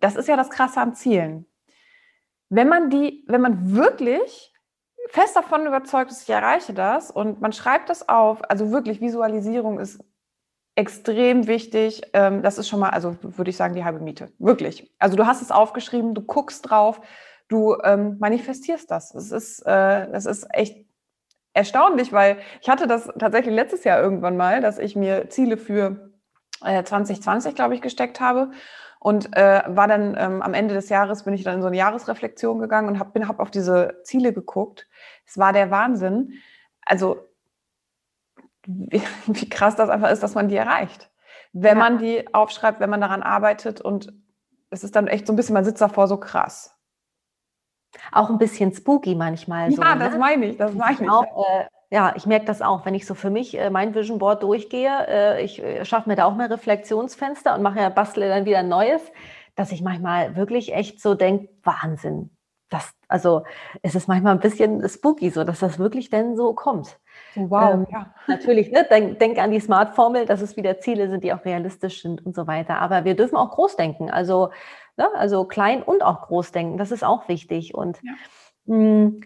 das 0.00 0.16
ist 0.16 0.28
ja 0.28 0.36
das 0.36 0.50
Krasse 0.50 0.80
an 0.80 0.94
Zielen. 0.94 1.46
Wenn 2.48 2.68
man 2.68 2.90
die, 2.90 3.24
wenn 3.28 3.42
man 3.42 3.76
wirklich 3.76 4.47
fest 5.10 5.36
davon 5.36 5.66
überzeugt 5.66 6.10
ist, 6.10 6.22
ich 6.22 6.30
erreiche 6.30 6.72
das 6.74 7.10
und 7.10 7.40
man 7.40 7.52
schreibt 7.52 7.88
das 7.88 8.08
auf. 8.08 8.48
Also 8.50 8.70
wirklich, 8.70 9.00
Visualisierung 9.00 9.78
ist 9.78 10.00
extrem 10.74 11.46
wichtig. 11.46 12.02
Ähm, 12.12 12.42
das 12.42 12.58
ist 12.58 12.68
schon 12.68 12.80
mal, 12.80 12.90
also 12.90 13.16
würde 13.22 13.50
ich 13.50 13.56
sagen, 13.56 13.74
die 13.74 13.84
halbe 13.84 14.00
Miete. 14.00 14.32
Wirklich. 14.38 14.92
Also 14.98 15.16
du 15.16 15.26
hast 15.26 15.42
es 15.42 15.50
aufgeschrieben, 15.50 16.14
du 16.14 16.22
guckst 16.22 16.70
drauf, 16.70 17.00
du 17.48 17.76
ähm, 17.82 18.16
manifestierst 18.20 18.90
das. 18.90 19.14
Es 19.14 19.32
ist, 19.32 19.60
äh, 19.62 20.10
das 20.10 20.26
ist 20.26 20.46
echt 20.50 20.86
erstaunlich, 21.52 22.12
weil 22.12 22.38
ich 22.60 22.68
hatte 22.68 22.86
das 22.86 23.10
tatsächlich 23.18 23.54
letztes 23.54 23.82
Jahr 23.84 24.00
irgendwann 24.00 24.36
mal, 24.36 24.60
dass 24.60 24.78
ich 24.78 24.94
mir 24.94 25.28
Ziele 25.30 25.56
für 25.56 26.12
äh, 26.64 26.84
2020, 26.84 27.54
glaube 27.54 27.74
ich, 27.74 27.82
gesteckt 27.82 28.20
habe. 28.20 28.52
Und 29.00 29.36
äh, 29.36 29.62
war 29.66 29.86
dann 29.86 30.16
ähm, 30.18 30.42
am 30.42 30.54
Ende 30.54 30.74
des 30.74 30.88
Jahres, 30.88 31.22
bin 31.22 31.34
ich 31.34 31.44
dann 31.44 31.56
in 31.56 31.62
so 31.62 31.68
eine 31.68 31.76
Jahresreflexion 31.76 32.58
gegangen 32.58 32.88
und 32.88 32.98
habe 32.98 33.28
hab 33.28 33.38
auf 33.38 33.50
diese 33.50 34.00
Ziele 34.02 34.32
geguckt. 34.32 34.88
Es 35.24 35.38
war 35.38 35.52
der 35.52 35.70
Wahnsinn. 35.70 36.34
Also 36.84 37.28
wie, 38.66 39.02
wie, 39.26 39.48
krass 39.48 39.76
das 39.76 39.88
einfach 39.88 40.10
ist, 40.10 40.22
dass 40.22 40.34
man 40.34 40.48
die 40.48 40.56
erreicht. 40.56 41.10
Wenn 41.52 41.78
ja. 41.78 41.84
man 41.84 41.98
die 41.98 42.34
aufschreibt, 42.34 42.80
wenn 42.80 42.90
man 42.90 43.00
daran 43.00 43.22
arbeitet 43.22 43.80
und 43.80 44.12
es 44.70 44.84
ist 44.84 44.96
dann 44.96 45.06
echt 45.06 45.26
so 45.26 45.32
ein 45.32 45.36
bisschen, 45.36 45.54
man 45.54 45.64
sitzt 45.64 45.80
davor 45.80 46.08
so 46.08 46.18
krass. 46.18 46.74
Auch 48.12 48.28
ein 48.28 48.38
bisschen 48.38 48.74
spooky 48.74 49.14
manchmal. 49.14 49.70
Ja, 49.70 49.76
so, 49.76 49.82
das 49.82 50.12
ne? 50.12 50.18
meine 50.18 50.46
ich, 50.46 50.56
das 50.58 50.74
meine 50.74 50.98
ich. 51.00 51.08
Auch, 51.08 51.24
äh, 51.24 51.64
ja, 51.90 52.12
ich 52.16 52.26
merke 52.26 52.44
das 52.44 52.60
auch, 52.60 52.84
wenn 52.84 52.94
ich 52.94 53.06
so 53.06 53.14
für 53.14 53.30
mich 53.30 53.58
äh, 53.58 53.70
mein 53.70 53.94
Vision 53.94 54.18
Board 54.18 54.42
durchgehe. 54.42 55.06
Äh, 55.08 55.42
ich 55.42 55.62
äh, 55.62 55.84
schaffe 55.84 56.08
mir 56.08 56.16
da 56.16 56.24
auch 56.26 56.34
mal 56.34 56.46
Reflexionsfenster 56.46 57.54
und 57.54 57.62
mache 57.62 57.80
ja, 57.80 57.88
bastle 57.88 58.28
dann 58.28 58.44
wieder 58.44 58.58
ein 58.58 58.68
neues, 58.68 59.00
dass 59.54 59.72
ich 59.72 59.80
manchmal 59.80 60.36
wirklich 60.36 60.74
echt 60.74 61.00
so 61.00 61.14
denke, 61.14 61.48
Wahnsinn. 61.62 62.30
Das, 62.68 62.92
also 63.08 63.44
es 63.80 63.94
ist 63.94 64.08
manchmal 64.08 64.34
ein 64.34 64.40
bisschen 64.40 64.86
spooky, 64.86 65.30
so 65.30 65.44
dass 65.44 65.60
das 65.60 65.78
wirklich 65.78 66.10
denn 66.10 66.36
so 66.36 66.52
kommt. 66.52 66.98
Wow, 67.34 67.72
ähm, 67.72 67.86
ja. 67.90 68.14
Natürlich, 68.26 68.70
ne? 68.70 68.86
denk, 68.90 69.18
denk 69.18 69.38
an 69.38 69.50
die 69.50 69.60
Smart-Formel, 69.60 70.26
dass 70.26 70.42
es 70.42 70.58
wieder 70.58 70.78
Ziele 70.80 71.08
sind, 71.08 71.24
die 71.24 71.32
auch 71.32 71.46
realistisch 71.46 72.02
sind 72.02 72.24
und 72.26 72.34
so 72.34 72.46
weiter. 72.46 72.82
Aber 72.82 73.06
wir 73.06 73.16
dürfen 73.16 73.36
auch 73.36 73.52
groß 73.52 73.76
denken. 73.76 74.10
Also, 74.10 74.50
ne? 74.98 75.08
also 75.16 75.46
klein 75.46 75.82
und 75.82 76.02
auch 76.02 76.26
groß 76.26 76.52
denken. 76.52 76.76
Das 76.76 76.90
ist 76.90 77.02
auch 77.02 77.28
wichtig. 77.28 77.74
Und 77.74 77.98
ja. 78.02 78.12
mh, 78.66 78.76
hm, 78.76 79.20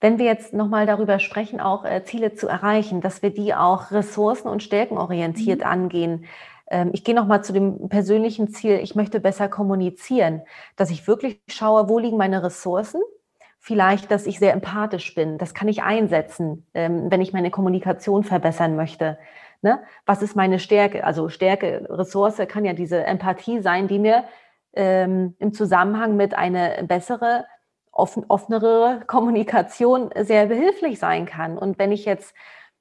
wenn 0.00 0.18
wir 0.18 0.26
jetzt 0.26 0.54
nochmal 0.54 0.86
darüber 0.86 1.18
sprechen, 1.18 1.60
auch 1.60 1.84
äh, 1.84 2.02
Ziele 2.04 2.34
zu 2.34 2.48
erreichen, 2.48 3.00
dass 3.00 3.22
wir 3.22 3.30
die 3.30 3.54
auch 3.54 3.90
ressourcen- 3.90 4.48
und 4.48 4.62
stärkenorientiert 4.62 5.60
mhm. 5.60 5.66
angehen. 5.66 6.24
Ähm, 6.70 6.90
ich 6.92 7.04
gehe 7.04 7.14
nochmal 7.14 7.44
zu 7.44 7.52
dem 7.52 7.88
persönlichen 7.88 8.48
Ziel, 8.48 8.80
ich 8.82 8.94
möchte 8.94 9.20
besser 9.20 9.48
kommunizieren, 9.48 10.42
dass 10.76 10.90
ich 10.90 11.06
wirklich 11.06 11.40
schaue, 11.48 11.88
wo 11.88 11.98
liegen 11.98 12.16
meine 12.16 12.42
Ressourcen. 12.42 13.02
Vielleicht, 13.62 14.10
dass 14.10 14.26
ich 14.26 14.38
sehr 14.38 14.54
empathisch 14.54 15.14
bin. 15.14 15.36
Das 15.36 15.52
kann 15.52 15.68
ich 15.68 15.82
einsetzen, 15.82 16.66
ähm, 16.72 17.10
wenn 17.10 17.20
ich 17.20 17.34
meine 17.34 17.50
Kommunikation 17.50 18.24
verbessern 18.24 18.74
möchte. 18.74 19.18
Ne? 19.60 19.80
Was 20.06 20.22
ist 20.22 20.34
meine 20.34 20.58
Stärke? 20.58 21.04
Also 21.04 21.28
Stärke, 21.28 21.86
Ressource 21.90 22.38
kann 22.48 22.64
ja 22.64 22.72
diese 22.72 23.04
Empathie 23.04 23.60
sein, 23.60 23.86
die 23.86 23.98
mir 23.98 24.24
ähm, 24.72 25.34
im 25.38 25.52
Zusammenhang 25.52 26.16
mit 26.16 26.34
einer 26.34 26.82
bessere 26.84 27.44
offen, 27.92 28.24
offenere 28.28 29.02
Kommunikation 29.06 30.10
sehr 30.16 30.46
behilflich 30.46 30.98
sein 30.98 31.26
kann. 31.26 31.58
Und 31.58 31.78
wenn 31.78 31.92
ich 31.92 32.04
jetzt 32.04 32.34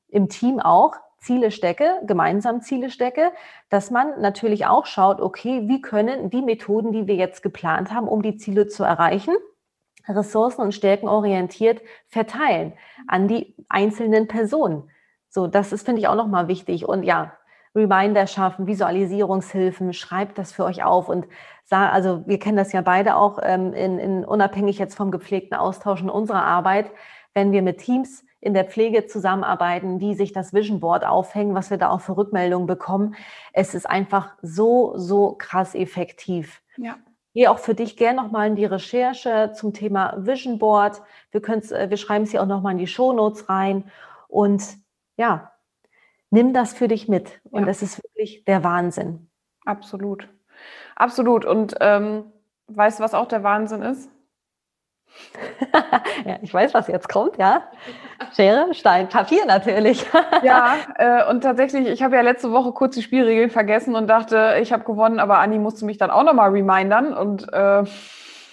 im 0.08 0.30
Team 0.30 0.60
auch 0.60 0.96
Ziele 1.18 1.52
stecke, 1.52 2.00
gemeinsam 2.06 2.62
Ziele 2.62 2.90
stecke, 2.90 3.32
dass 3.70 3.92
man 3.92 4.22
natürlich 4.22 4.66
auch 4.66 4.86
schaut, 4.86 5.20
okay, 5.20 5.68
wie 5.68 5.82
können 5.82 6.30
die 6.30 6.42
Methoden, 6.42 6.92
die 6.92 7.08
wir 7.08 7.16
jetzt 7.16 7.44
geplant 7.44 7.94
haben, 7.94 8.08
um 8.08 8.22
die 8.22 8.38
Ziele 8.38 8.68
zu 8.68 8.84
erreichen, 8.84 9.36
ressourcen- 10.08 10.62
und 10.62 10.72
stärkenorientiert 10.74 11.82
verteilen 12.08 12.74
an 13.08 13.28
die 13.28 13.56
einzelnen 13.68 14.28
Personen. 14.28 14.90
So, 15.30 15.48
das 15.48 15.74
ist, 15.74 15.86
finde 15.86 16.02
ich, 16.02 16.08
auch 16.08 16.16
nochmal 16.16 16.48
wichtig. 16.48 16.88
Und 16.88 17.04
ja, 17.04 17.34
Reminder 17.76 18.28
schaffen, 18.28 18.68
Visualisierungshilfen, 18.68 19.94
schreibt 19.94 20.38
das 20.38 20.52
für 20.52 20.66
euch 20.66 20.84
auf 20.84 21.08
und 21.08 21.28
sah, 21.64 21.90
also 21.90 22.26
wir 22.28 22.40
kennen 22.40 22.58
das 22.58 22.72
ja 22.72 22.82
beide 22.82 23.16
auch 23.16 23.40
ähm, 23.42 23.74
in, 23.74 24.00
in 24.00 24.26
unabhängig 24.26 24.80
jetzt 24.80 24.96
vom 24.96 25.12
gepflegten 25.12 25.58
Austausch 25.58 26.02
in 26.02 26.10
unserer 26.10 26.44
Arbeit, 26.44 26.92
wenn 27.34 27.52
wir 27.52 27.62
mit 27.62 27.78
Teams 27.80 28.26
in 28.42 28.54
der 28.54 28.66
Pflege 28.66 29.06
zusammenarbeiten, 29.06 30.00
die 30.00 30.16
sich 30.16 30.32
das 30.32 30.54
Vision 30.54 30.80
Board 30.80 31.06
aufhängen, 31.06 31.56
was 31.56 31.70
wir 31.70 31.78
da 31.78 31.90
auch 31.90 32.02
für 32.02 32.16
Rückmeldungen 32.16 32.68
bekommen. 32.68 33.16
Es 33.54 33.76
ist 33.76 33.88
einfach 33.88 34.34
so, 34.42 34.94
so 34.96 35.36
krass 35.38 35.76
effektiv. 35.76 36.62
Ja. 36.78 36.96
Gehe 37.34 37.52
auch 37.52 37.60
für 37.60 37.76
dich 37.76 37.98
gerne 37.98 38.22
nochmal 38.22 38.48
in 38.48 38.56
die 38.56 38.66
Recherche 38.66 39.52
zum 39.54 39.74
Thema 39.74 40.16
Vision 40.18 40.58
Board. 40.58 41.02
Wir, 41.32 41.48
äh, 41.48 41.90
wir 41.90 41.98
schreiben 41.98 42.24
es 42.24 42.32
hier 42.32 42.42
auch 42.42 42.48
nochmal 42.48 42.72
in 42.72 42.80
die 42.80 42.88
Show 42.88 43.14
Notes 43.14 43.50
rein. 43.50 43.92
Und 44.28 44.64
ja, 45.18 45.52
nimm 46.32 46.54
das 46.54 46.74
für 46.74 46.88
dich 46.88 47.08
mit. 47.08 47.40
Und 47.44 47.62
ja. 47.62 47.66
das 47.66 47.82
ist 47.82 48.04
wirklich 48.04 48.44
der 48.46 48.64
Wahnsinn. 48.64 49.30
Absolut. 49.66 50.28
Absolut. 50.96 51.46
Und 51.46 51.76
ähm, 51.80 52.26
weißt 52.68 53.00
du, 53.00 53.04
was 53.04 53.14
auch 53.14 53.28
der 53.28 53.44
Wahnsinn 53.44 53.82
ist? 53.82 54.10
ja, 56.26 56.38
ich 56.42 56.54
weiß, 56.54 56.74
was 56.74 56.88
jetzt 56.88 57.10
kommt, 57.10 57.38
ja. 57.38 57.64
Schere, 58.36 58.74
Stein, 58.74 59.10
Papier 59.10 59.46
natürlich. 59.46 60.06
ja, 60.44 60.76
äh, 60.98 61.30
und 61.30 61.42
tatsächlich, 61.42 61.88
ich 61.88 62.04
habe 62.04 62.16
ja 62.16 62.22
letzte 62.22 62.52
Woche 62.52 62.72
kurz 62.74 62.96
die 62.96 63.02
Spielregeln 63.02 63.50
vergessen 63.50 63.96
und 63.96 64.08
dachte, 64.08 64.58
ich 64.62 64.72
habe 64.72 64.84
gewonnen, 64.84 65.20
aber 65.20 65.40
Anni 65.40 65.58
musste 65.58 65.86
mich 65.86 65.98
dann 65.98 66.12
auch 66.12 66.24
nochmal 66.24 66.52
remindern 66.52 67.14
und 67.14 67.52
äh 67.52 67.84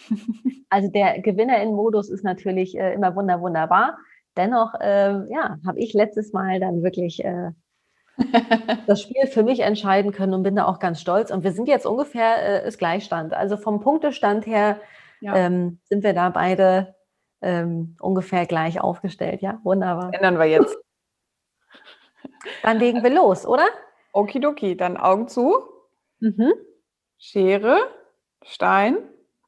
also 0.71 0.89
der 0.91 1.21
Gewinner 1.21 1.61
in 1.63 1.75
Modus 1.75 2.09
ist 2.09 2.25
natürlich 2.25 2.79
äh, 2.79 2.95
immer 2.95 3.15
wunder, 3.17 3.41
wunderbar. 3.41 3.99
Dennoch, 4.37 4.75
äh, 4.81 5.13
ja, 5.33 5.59
habe 5.67 5.79
ich 5.79 5.95
letztes 5.95 6.33
Mal 6.33 6.61
dann 6.61 6.83
wirklich 6.83 7.25
äh, 7.25 7.51
das 8.87 9.03
Spiel 9.03 9.27
für 9.27 9.43
mich 9.43 9.61
entscheiden 9.61 10.13
können 10.13 10.35
und 10.35 10.43
bin 10.43 10.57
da 10.57 10.67
auch 10.67 10.79
ganz 10.79 11.01
stolz. 11.01 11.31
Und 11.31 11.45
wir 11.45 11.53
sind 11.53 11.69
jetzt 11.69 11.87
ungefähr 11.87 12.65
äh, 12.65 12.69
ist 12.69 12.79
Gleichstand. 12.79 13.35
Also 13.35 13.57
vom 13.57 13.81
Punktestand 13.81 14.47
her 14.47 14.81
ja. 15.21 15.35
ähm, 15.37 15.81
sind 15.85 16.03
wir 16.03 16.15
da 16.15 16.31
beide 16.31 16.95
ähm, 17.43 17.97
ungefähr 18.01 18.47
gleich 18.47 18.81
aufgestellt. 18.81 19.43
Ja, 19.43 19.61
wunderbar. 19.63 20.13
Ändern 20.15 20.39
wir 20.39 20.47
jetzt. 20.47 20.77
Dann 22.63 22.79
legen 22.79 23.03
wir 23.03 23.11
los, 23.11 23.47
oder? 23.47 23.67
Okidoki, 24.13 24.77
dann 24.77 24.97
Augen 24.97 25.29
zu. 25.29 25.63
Mhm. 26.21 26.55
Schere, 27.19 27.79
Stein, 28.43 28.97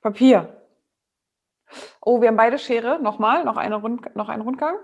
Papier. 0.02 0.62
Oh, 2.02 2.20
wir 2.20 2.28
haben 2.28 2.36
beide 2.36 2.58
Schere. 2.58 3.00
Nochmal, 3.00 3.44
noch, 3.44 3.56
eine 3.56 3.76
Rund, 3.76 4.14
noch 4.14 4.28
einen 4.28 4.42
Rundgang. 4.42 4.76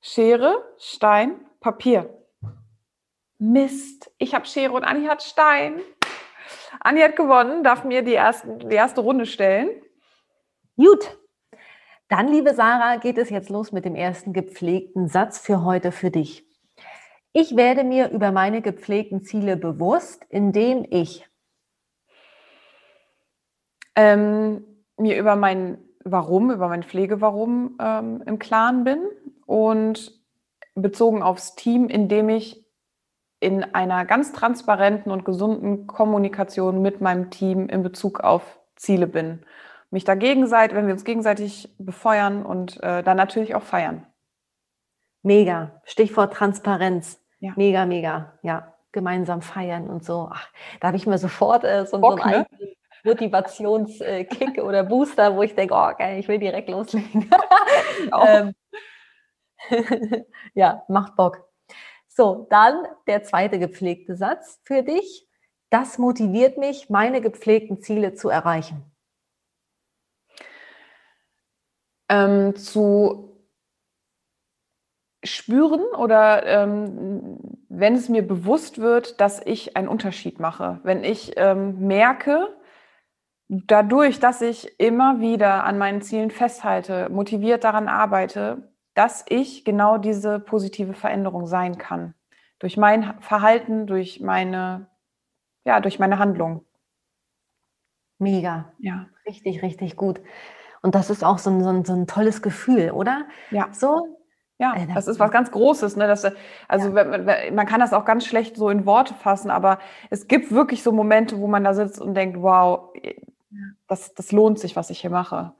Schere, 0.00 0.54
Stein, 0.78 1.46
Papier. 1.60 2.23
Mist, 3.52 4.10
ich 4.16 4.34
habe 4.34 4.46
Schere 4.46 4.72
und 4.72 4.84
Anni 4.84 5.06
hat 5.06 5.22
Stein. 5.22 5.80
Anni 6.80 7.00
hat 7.00 7.16
gewonnen, 7.16 7.62
darf 7.62 7.84
mir 7.84 8.02
die, 8.02 8.14
ersten, 8.14 8.70
die 8.70 8.74
erste 8.74 9.02
Runde 9.02 9.26
stellen. 9.26 9.68
Gut. 10.76 11.18
Dann, 12.08 12.28
liebe 12.28 12.54
Sarah, 12.54 12.96
geht 12.96 13.18
es 13.18 13.30
jetzt 13.30 13.50
los 13.50 13.70
mit 13.72 13.84
dem 13.84 13.94
ersten 13.94 14.32
gepflegten 14.32 15.08
Satz 15.08 15.38
für 15.38 15.62
heute 15.62 15.92
für 15.92 16.10
dich. 16.10 16.46
Ich 17.32 17.56
werde 17.56 17.84
mir 17.84 18.10
über 18.10 18.32
meine 18.32 18.62
gepflegten 18.62 19.22
Ziele 19.24 19.56
bewusst, 19.56 20.24
indem 20.28 20.86
ich 20.88 21.28
ähm, 23.96 24.64
mir 24.96 25.18
über 25.18 25.36
mein 25.36 25.78
Warum, 26.04 26.50
über 26.50 26.68
mein 26.68 26.82
Pflegewarum 26.82 27.76
ähm, 27.80 28.22
im 28.26 28.38
Klaren 28.38 28.84
bin 28.84 29.00
und 29.46 30.18
bezogen 30.74 31.22
aufs 31.22 31.54
Team, 31.54 31.88
indem 31.88 32.28
ich 32.28 32.63
in 33.44 33.62
einer 33.74 34.06
ganz 34.06 34.32
transparenten 34.32 35.12
und 35.12 35.26
gesunden 35.26 35.86
Kommunikation 35.86 36.80
mit 36.80 37.02
meinem 37.02 37.30
Team 37.30 37.68
in 37.68 37.82
Bezug 37.82 38.20
auf 38.20 38.58
Ziele 38.74 39.06
bin. 39.06 39.44
Mich 39.90 40.04
da 40.04 40.14
gegenseitig, 40.14 40.74
wenn 40.74 40.86
wir 40.86 40.94
uns 40.94 41.04
gegenseitig 41.04 41.68
befeuern 41.78 42.44
und 42.44 42.82
äh, 42.82 43.02
dann 43.02 43.18
natürlich 43.18 43.54
auch 43.54 43.62
feiern. 43.62 44.06
Mega. 45.22 45.80
Stichwort 45.84 46.32
Transparenz. 46.32 47.20
Ja. 47.38 47.52
Mega, 47.56 47.84
mega. 47.84 48.32
Ja, 48.42 48.74
gemeinsam 48.92 49.42
feiern 49.42 49.88
und 49.88 50.04
so. 50.04 50.30
Ach, 50.32 50.48
da 50.80 50.88
habe 50.88 50.96
ich 50.96 51.06
mir 51.06 51.18
sofort 51.18 51.64
äh, 51.64 51.84
so, 51.84 52.00
Bock, 52.00 52.20
so 52.20 52.24
einen 52.24 52.46
ne? 52.58 52.68
Motivationskick 53.04 54.62
oder 54.62 54.84
Booster, 54.84 55.36
wo 55.36 55.42
ich 55.42 55.54
denke, 55.54 55.74
oh 55.74 55.90
geil, 55.98 56.18
ich 56.18 56.28
will 56.28 56.38
direkt 56.38 56.70
loslegen. 56.70 57.30
ähm, 58.26 58.54
ja, 60.54 60.82
macht 60.88 61.14
Bock. 61.16 61.53
So, 62.16 62.46
dann 62.48 62.86
der 63.08 63.24
zweite 63.24 63.58
gepflegte 63.58 64.14
Satz 64.14 64.60
für 64.62 64.84
dich. 64.84 65.28
Das 65.68 65.98
motiviert 65.98 66.58
mich, 66.58 66.88
meine 66.88 67.20
gepflegten 67.20 67.80
Ziele 67.80 68.14
zu 68.14 68.28
erreichen. 68.28 68.84
Ähm, 72.08 72.54
zu 72.54 73.34
spüren 75.24 75.82
oder 75.96 76.46
ähm, 76.46 77.38
wenn 77.68 77.96
es 77.96 78.08
mir 78.08 78.24
bewusst 78.24 78.78
wird, 78.78 79.20
dass 79.20 79.44
ich 79.44 79.76
einen 79.76 79.88
Unterschied 79.88 80.38
mache, 80.38 80.78
wenn 80.84 81.02
ich 81.02 81.32
ähm, 81.36 81.80
merke, 81.80 82.54
dadurch, 83.48 84.20
dass 84.20 84.40
ich 84.40 84.78
immer 84.78 85.18
wieder 85.18 85.64
an 85.64 85.78
meinen 85.78 86.02
Zielen 86.02 86.30
festhalte, 86.30 87.08
motiviert 87.08 87.64
daran 87.64 87.88
arbeite, 87.88 88.73
dass 88.94 89.24
ich 89.28 89.64
genau 89.64 89.98
diese 89.98 90.38
positive 90.38 90.94
Veränderung 90.94 91.46
sein 91.46 91.78
kann. 91.78 92.14
Durch 92.58 92.76
mein 92.76 93.20
Verhalten, 93.20 93.86
durch 93.86 94.20
meine, 94.20 94.86
ja, 95.64 95.80
durch 95.80 95.98
meine 95.98 96.18
Handlung. 96.18 96.64
Mega. 98.18 98.72
Ja. 98.78 99.06
Richtig, 99.26 99.62
richtig 99.62 99.96
gut. 99.96 100.20
Und 100.82 100.94
das 100.94 101.10
ist 101.10 101.24
auch 101.24 101.38
so 101.38 101.50
ein, 101.50 101.62
so 101.62 101.70
ein, 101.70 101.84
so 101.84 101.94
ein 101.94 102.06
tolles 102.06 102.42
Gefühl, 102.42 102.90
oder? 102.90 103.26
Ja. 103.50 103.68
So, 103.72 104.18
ja, 104.58 104.74
äh, 104.74 104.86
das 104.92 105.08
ist 105.08 105.18
was 105.18 105.30
ganz 105.30 105.50
Großes. 105.50 105.96
Ne? 105.96 106.06
Das, 106.06 106.24
also 106.68 106.96
ja. 106.96 107.50
man 107.52 107.66
kann 107.66 107.80
das 107.80 107.92
auch 107.92 108.04
ganz 108.04 108.24
schlecht 108.26 108.56
so 108.56 108.68
in 108.68 108.86
Worte 108.86 109.14
fassen, 109.14 109.50
aber 109.50 109.78
es 110.10 110.28
gibt 110.28 110.52
wirklich 110.52 110.82
so 110.82 110.92
Momente, 110.92 111.38
wo 111.40 111.46
man 111.48 111.64
da 111.64 111.74
sitzt 111.74 112.00
und 112.00 112.14
denkt, 112.14 112.40
wow, 112.40 112.92
das, 113.88 114.14
das 114.14 114.32
lohnt 114.32 114.58
sich, 114.58 114.76
was 114.76 114.90
ich 114.90 115.00
hier 115.00 115.10
mache. 115.10 115.54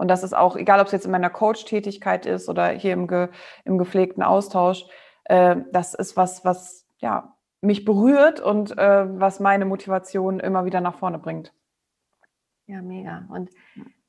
Und 0.00 0.08
das 0.08 0.22
ist 0.22 0.34
auch, 0.34 0.56
egal 0.56 0.80
ob 0.80 0.86
es 0.86 0.92
jetzt 0.92 1.04
in 1.04 1.10
meiner 1.10 1.28
Coach-Tätigkeit 1.28 2.24
ist 2.24 2.48
oder 2.48 2.68
hier 2.68 2.94
im, 2.94 3.06
ge, 3.06 3.28
im 3.66 3.76
gepflegten 3.76 4.22
Austausch, 4.22 4.86
äh, 5.24 5.56
das 5.72 5.92
ist 5.92 6.16
was, 6.16 6.42
was 6.42 6.88
ja, 7.00 7.36
mich 7.60 7.84
berührt 7.84 8.40
und 8.40 8.78
äh, 8.78 9.20
was 9.20 9.40
meine 9.40 9.66
Motivation 9.66 10.40
immer 10.40 10.64
wieder 10.64 10.80
nach 10.80 10.96
vorne 10.96 11.18
bringt. 11.18 11.52
Ja, 12.66 12.80
mega. 12.80 13.26
Und 13.28 13.50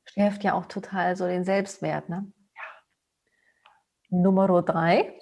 schärft 0.06 0.44
ja 0.44 0.54
auch 0.54 0.64
total 0.64 1.14
so 1.14 1.26
den 1.26 1.44
Selbstwert. 1.44 2.08
Ne? 2.08 2.32
Ja. 2.54 4.18
Nummer 4.18 4.62
drei. 4.62 5.18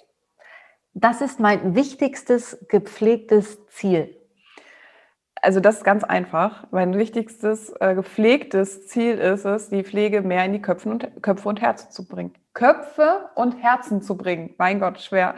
Das 0.93 1.19
ist 1.19 1.41
mein 1.41 1.75
wichtigstes 1.75 2.65
gepflegtes 2.69 3.67
Ziel. 3.67 4.20
Also 5.43 5.59
das 5.59 5.77
ist 5.77 5.83
ganz 5.83 6.03
einfach. 6.03 6.67
Mein 6.69 6.95
wichtigstes 6.95 7.73
äh, 7.79 7.95
gepflegtes 7.95 8.87
Ziel 8.87 9.17
ist 9.17 9.45
es, 9.45 9.69
die 9.69 9.83
Pflege 9.83 10.21
mehr 10.21 10.45
in 10.45 10.53
die 10.53 10.61
Köpfe 10.61 10.87
und, 10.87 11.23
Köpfe 11.23 11.49
und 11.49 11.61
Herzen 11.61 11.89
zu 11.89 12.07
bringen. 12.07 12.35
Köpfe 12.53 13.31
und 13.33 13.53
Herzen 13.61 14.03
zu 14.03 14.15
bringen. 14.15 14.53
Mein 14.59 14.79
Gott, 14.79 15.01
schwer. 15.01 15.33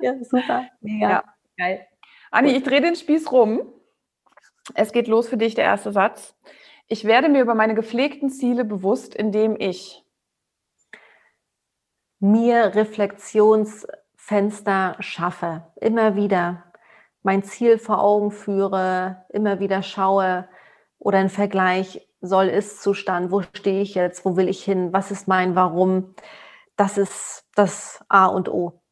ja, 0.00 0.14
super. 0.22 0.68
Mega. 0.80 1.10
Ja. 1.10 1.24
Geil. 1.56 1.84
Anni, 2.30 2.52
ich 2.52 2.62
drehe 2.62 2.80
den 2.80 2.94
Spieß 2.94 3.32
rum. 3.32 3.60
Es 4.74 4.92
geht 4.92 5.08
los 5.08 5.28
für 5.28 5.36
dich, 5.36 5.56
der 5.56 5.64
erste 5.64 5.90
Satz. 5.90 6.36
Ich 6.86 7.04
werde 7.04 7.28
mir 7.28 7.42
über 7.42 7.56
meine 7.56 7.74
gepflegten 7.74 8.30
Ziele 8.30 8.64
bewusst, 8.64 9.16
indem 9.16 9.56
ich 9.58 10.04
mir 12.20 12.76
Reflexionsfenster 12.76 14.94
schaffe. 15.00 15.66
Immer 15.80 16.14
wieder 16.14 16.69
mein 17.22 17.42
Ziel 17.42 17.78
vor 17.78 18.02
Augen 18.02 18.30
führe, 18.30 19.24
immer 19.30 19.60
wieder 19.60 19.82
schaue 19.82 20.48
oder 20.98 21.18
ein 21.18 21.28
Vergleich, 21.28 22.06
soll 22.20 22.46
ist 22.46 22.82
Zustand, 22.82 23.30
wo 23.30 23.42
stehe 23.42 23.82
ich 23.82 23.94
jetzt, 23.94 24.24
wo 24.24 24.36
will 24.36 24.48
ich 24.48 24.62
hin, 24.62 24.92
was 24.92 25.10
ist 25.10 25.28
mein 25.28 25.54
Warum. 25.54 26.14
Das 26.76 26.98
ist 26.98 27.46
das 27.54 28.04
A 28.08 28.26
und 28.26 28.48
O, 28.48 28.82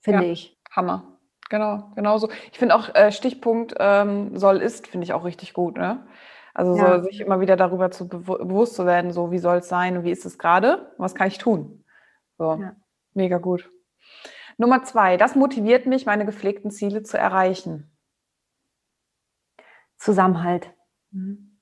finde 0.00 0.26
ja, 0.26 0.32
ich. 0.32 0.58
Hammer. 0.70 1.18
Genau, 1.50 1.92
genau 1.94 2.18
so. 2.18 2.28
Ich 2.50 2.58
finde 2.58 2.74
auch 2.74 2.94
äh, 2.94 3.12
Stichpunkt 3.12 3.74
ähm, 3.78 4.36
soll 4.36 4.56
ist, 4.58 4.88
finde 4.88 5.04
ich 5.04 5.12
auch 5.12 5.24
richtig 5.24 5.52
gut. 5.52 5.76
Ne? 5.76 6.06
Also 6.54 6.76
ja. 6.76 6.98
so, 6.98 7.04
sich 7.04 7.20
immer 7.20 7.40
wieder 7.40 7.56
darüber 7.56 7.90
zu 7.90 8.08
be 8.08 8.18
bewusst 8.18 8.74
zu 8.74 8.86
werden, 8.86 9.12
so 9.12 9.30
wie 9.30 9.38
soll 9.38 9.58
es 9.58 9.68
sein 9.68 9.96
und 9.96 10.04
wie 10.04 10.10
ist 10.10 10.24
es 10.24 10.38
gerade, 10.38 10.92
was 10.98 11.14
kann 11.14 11.28
ich 11.28 11.38
tun. 11.38 11.84
So, 12.38 12.54
ja. 12.54 12.76
mega 13.12 13.38
gut. 13.38 13.70
Nummer 14.56 14.82
zwei, 14.84 15.16
das 15.16 15.34
motiviert 15.34 15.86
mich, 15.86 16.06
meine 16.06 16.26
gepflegten 16.26 16.70
Ziele 16.70 17.02
zu 17.02 17.18
erreichen. 17.18 17.90
Zusammenhalt. 19.96 20.72
Mhm. 21.10 21.60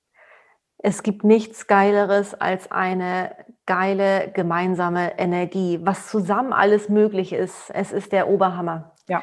Es 0.78 1.04
gibt 1.04 1.22
nichts 1.22 1.68
Geileres 1.68 2.34
als 2.34 2.70
eine 2.72 3.36
geile 3.66 4.32
gemeinsame 4.32 5.16
Energie, 5.18 5.78
was 5.82 6.08
zusammen 6.08 6.52
alles 6.52 6.88
möglich 6.88 7.32
ist. 7.32 7.70
Es 7.70 7.92
ist 7.92 8.10
der 8.10 8.28
Oberhammer. 8.28 8.92
Ja. 9.08 9.22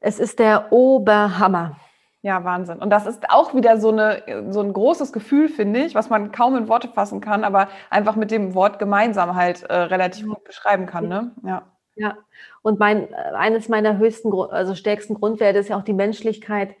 Es 0.00 0.18
ist 0.18 0.38
der 0.38 0.72
Oberhammer. 0.72 1.76
Ja, 2.22 2.42
Wahnsinn. 2.42 2.78
Und 2.78 2.88
das 2.88 3.04
ist 3.04 3.28
auch 3.28 3.54
wieder 3.54 3.78
so, 3.78 3.90
eine, 3.90 4.50
so 4.50 4.60
ein 4.60 4.72
großes 4.72 5.12
Gefühl, 5.12 5.50
finde 5.50 5.80
ich, 5.80 5.94
was 5.94 6.08
man 6.08 6.32
kaum 6.32 6.56
in 6.56 6.68
Worte 6.68 6.88
fassen 6.88 7.20
kann, 7.20 7.44
aber 7.44 7.68
einfach 7.90 8.16
mit 8.16 8.30
dem 8.30 8.54
Wort 8.54 8.78
gemeinsam 8.78 9.34
halt 9.34 9.64
äh, 9.64 9.74
relativ 9.74 10.26
gut 10.26 10.42
beschreiben 10.44 10.86
kann. 10.86 11.06
Ne? 11.08 11.32
Ja. 11.42 11.73
Ja, 11.96 12.18
und 12.62 12.78
mein, 12.78 13.12
äh, 13.12 13.16
eines 13.34 13.68
meiner 13.68 13.98
höchsten, 13.98 14.32
also 14.32 14.74
stärksten 14.74 15.14
Grundwerte 15.14 15.58
ist 15.58 15.68
ja 15.68 15.78
auch 15.78 15.84
die 15.84 15.92
Menschlichkeit, 15.92 16.74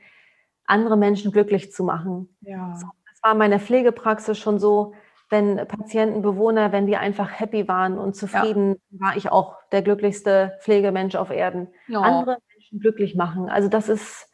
andere 0.66 0.96
Menschen 0.96 1.30
glücklich 1.32 1.72
zu 1.72 1.84
machen. 1.84 2.36
Ja. 2.40 2.72
Das 2.72 3.22
war 3.22 3.32
in 3.32 3.38
meiner 3.38 3.60
Pflegepraxis 3.60 4.38
schon 4.38 4.58
so, 4.58 4.94
wenn 5.30 5.56
Patienten, 5.68 6.22
Bewohner, 6.22 6.72
wenn 6.72 6.86
die 6.86 6.96
einfach 6.96 7.40
happy 7.40 7.66
waren 7.68 7.98
und 7.98 8.14
zufrieden, 8.14 8.76
ja. 8.90 9.06
war 9.06 9.16
ich 9.16 9.30
auch 9.30 9.56
der 9.72 9.82
glücklichste 9.82 10.58
Pflegemensch 10.60 11.14
auf 11.14 11.30
Erden. 11.30 11.68
Ja. 11.88 12.00
Andere 12.00 12.38
Menschen 12.52 12.80
glücklich 12.80 13.14
machen. 13.14 13.48
Also 13.48 13.68
das 13.68 13.88
ist, 13.88 14.28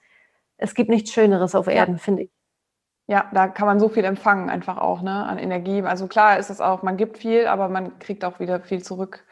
es 0.57 0.75
gibt 0.75 0.91
nichts 0.91 1.13
Schöneres 1.13 1.55
auf 1.55 1.69
Erden, 1.69 1.99
finde 1.99 2.25
ich. 2.25 2.31
Ja, 3.07 3.29
da 3.33 3.49
kann 3.49 3.67
man 3.67 3.81
so 3.81 3.89
viel 3.89 4.05
empfangen, 4.05 4.51
einfach 4.51 4.79
auch, 4.79 5.03
ne, 5.03 5.27
an 5.27 5.39
Energie. 5.39 5.83
Also 5.83 6.07
klar 6.07 6.39
ist 6.39 6.49
es 6.49 6.61
auch, 6.61 6.83
man 6.83 6.97
gibt 6.97 7.19
viel, 7.19 7.47
aber 7.47 7.69
man 7.69 7.99
kriegt 7.99 8.25
auch 8.25 8.39
wieder 8.39 8.61
viel 8.61 8.83
zurück. 8.83 9.25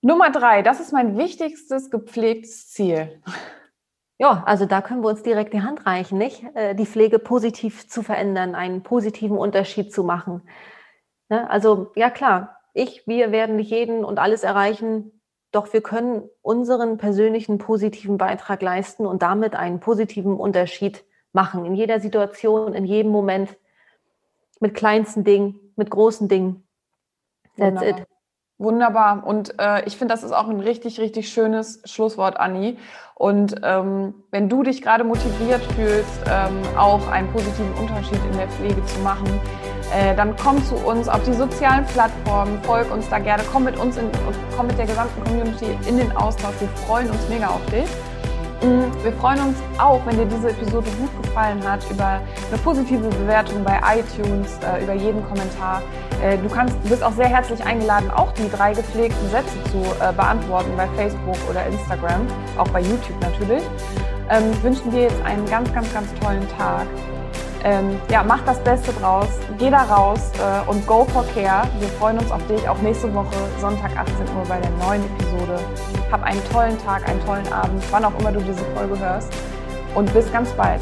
Nummer 0.00 0.30
drei, 0.30 0.62
das 0.62 0.80
ist 0.80 0.92
mein 0.92 1.18
wichtigstes 1.18 1.90
gepflegtes 1.90 2.68
Ziel. 2.70 3.20
Ja, 4.18 4.42
also 4.46 4.66
da 4.66 4.82
können 4.82 5.02
wir 5.02 5.08
uns 5.08 5.22
direkt 5.22 5.52
die 5.52 5.62
Hand 5.62 5.86
reichen, 5.86 6.18
nicht? 6.18 6.44
Äh, 6.54 6.74
die 6.74 6.86
Pflege 6.86 7.18
positiv 7.18 7.88
zu 7.88 8.02
verändern, 8.02 8.54
einen 8.54 8.82
positiven 8.82 9.38
Unterschied 9.38 9.92
zu 9.92 10.02
machen. 10.02 10.42
Ne? 11.28 11.48
Also 11.48 11.92
ja 11.94 12.10
klar, 12.10 12.58
ich, 12.74 13.06
wir 13.06 13.32
werden 13.32 13.56
nicht 13.56 13.70
jeden 13.70 14.04
und 14.04 14.18
alles 14.18 14.42
erreichen, 14.42 15.20
doch 15.52 15.72
wir 15.72 15.82
können 15.82 16.28
unseren 16.42 16.98
persönlichen 16.98 17.58
positiven 17.58 18.18
Beitrag 18.18 18.60
leisten 18.60 19.06
und 19.06 19.22
damit 19.22 19.54
einen 19.54 19.80
positiven 19.80 20.34
Unterschied 20.34 21.04
machen. 21.32 21.64
In 21.64 21.74
jeder 21.74 22.00
Situation, 22.00 22.74
in 22.74 22.84
jedem 22.84 23.10
Moment, 23.12 23.56
mit 24.60 24.74
kleinsten 24.74 25.24
Dingen, 25.24 25.72
mit 25.76 25.90
großen 25.90 26.28
Dingen. 26.28 26.68
That's 27.56 27.80
Wunderbar. 27.80 28.00
it. 28.00 28.07
Wunderbar. 28.60 29.24
Und 29.24 29.54
äh, 29.60 29.84
ich 29.86 29.96
finde, 29.96 30.12
das 30.12 30.24
ist 30.24 30.32
auch 30.32 30.48
ein 30.48 30.58
richtig, 30.58 30.98
richtig 30.98 31.28
schönes 31.28 31.80
Schlusswort, 31.84 32.38
Anni. 32.40 32.76
Und 33.14 33.54
ähm, 33.62 34.14
wenn 34.32 34.48
du 34.48 34.64
dich 34.64 34.82
gerade 34.82 35.04
motiviert 35.04 35.62
fühlst, 35.76 36.20
ähm, 36.28 36.60
auch 36.76 37.06
einen 37.08 37.30
positiven 37.32 37.72
Unterschied 37.74 38.18
in 38.32 38.36
der 38.36 38.48
Pflege 38.48 38.84
zu 38.84 38.98
machen, 39.00 39.28
äh, 39.94 40.14
dann 40.16 40.34
komm 40.36 40.62
zu 40.64 40.74
uns 40.74 41.08
auf 41.08 41.22
die 41.22 41.34
sozialen 41.34 41.84
Plattformen, 41.86 42.60
folg 42.64 42.90
uns 42.92 43.08
da 43.08 43.20
gerne, 43.20 43.44
komm 43.52 43.62
mit 43.62 43.78
uns 43.78 43.96
in, 43.96 44.10
komm 44.56 44.66
mit 44.66 44.76
der 44.76 44.86
gesamten 44.86 45.22
Community 45.22 45.78
in 45.88 45.96
den 45.96 46.10
Austausch. 46.16 46.54
Wir 46.58 46.68
freuen 46.86 47.08
uns 47.10 47.28
mega 47.28 47.46
auf 47.46 47.64
dich. 47.66 47.88
Wir 48.60 49.12
freuen 49.12 49.40
uns 49.40 49.58
auch, 49.78 50.04
wenn 50.04 50.16
dir 50.16 50.26
diese 50.26 50.50
Episode 50.50 50.88
gut 50.98 51.22
gefallen 51.22 51.62
hat, 51.64 51.88
über 51.90 52.20
eine 52.50 52.58
positive 52.64 53.08
Bewertung 53.08 53.62
bei 53.62 53.78
iTunes, 53.96 54.58
äh, 54.58 54.82
über 54.82 54.94
jeden 54.94 55.24
Kommentar. 55.28 55.80
Äh, 56.22 56.36
du, 56.38 56.48
kannst, 56.48 56.74
du 56.82 56.88
bist 56.88 57.02
auch 57.02 57.12
sehr 57.12 57.28
herzlich 57.28 57.64
eingeladen, 57.64 58.10
auch 58.10 58.32
die 58.32 58.50
drei 58.50 58.72
gepflegten 58.72 59.30
Sätze 59.30 59.54
zu 59.70 59.78
äh, 60.02 60.12
beantworten 60.12 60.72
bei 60.76 60.88
Facebook 60.96 61.36
oder 61.48 61.64
Instagram, 61.66 62.26
auch 62.56 62.68
bei 62.68 62.80
YouTube 62.80 63.20
natürlich. 63.20 63.62
Ähm, 64.30 64.52
wünschen 64.62 64.90
dir 64.90 65.02
jetzt 65.02 65.24
einen 65.24 65.46
ganz, 65.48 65.72
ganz, 65.72 65.92
ganz 65.94 66.12
tollen 66.20 66.46
Tag. 66.58 66.86
Ähm, 67.64 68.00
ja, 68.10 68.22
mach 68.22 68.44
das 68.44 68.62
Beste 68.62 68.92
draus, 68.92 69.28
geh 69.58 69.70
da 69.70 69.82
raus 69.82 70.30
äh, 70.38 70.70
und 70.70 70.86
go 70.86 71.04
for 71.04 71.24
care. 71.34 71.66
Wir 71.80 71.88
freuen 71.88 72.18
uns 72.18 72.30
auf 72.30 72.46
dich 72.46 72.68
auch 72.68 72.78
nächste 72.78 73.12
Woche, 73.12 73.34
Sonntag 73.60 73.96
18 73.96 74.14
Uhr 74.36 74.44
bei 74.48 74.60
der 74.60 74.70
neuen 74.86 75.02
Episode. 75.04 75.58
Hab 76.12 76.22
einen 76.22 76.42
tollen 76.52 76.78
Tag, 76.84 77.08
einen 77.08 77.24
tollen 77.24 77.52
Abend, 77.52 77.82
wann 77.90 78.04
auch 78.04 78.18
immer 78.20 78.30
du 78.30 78.40
diese 78.40 78.64
Folge 78.76 78.98
hörst 78.98 79.32
und 79.94 80.12
bis 80.12 80.30
ganz 80.32 80.50
bald. 80.52 80.80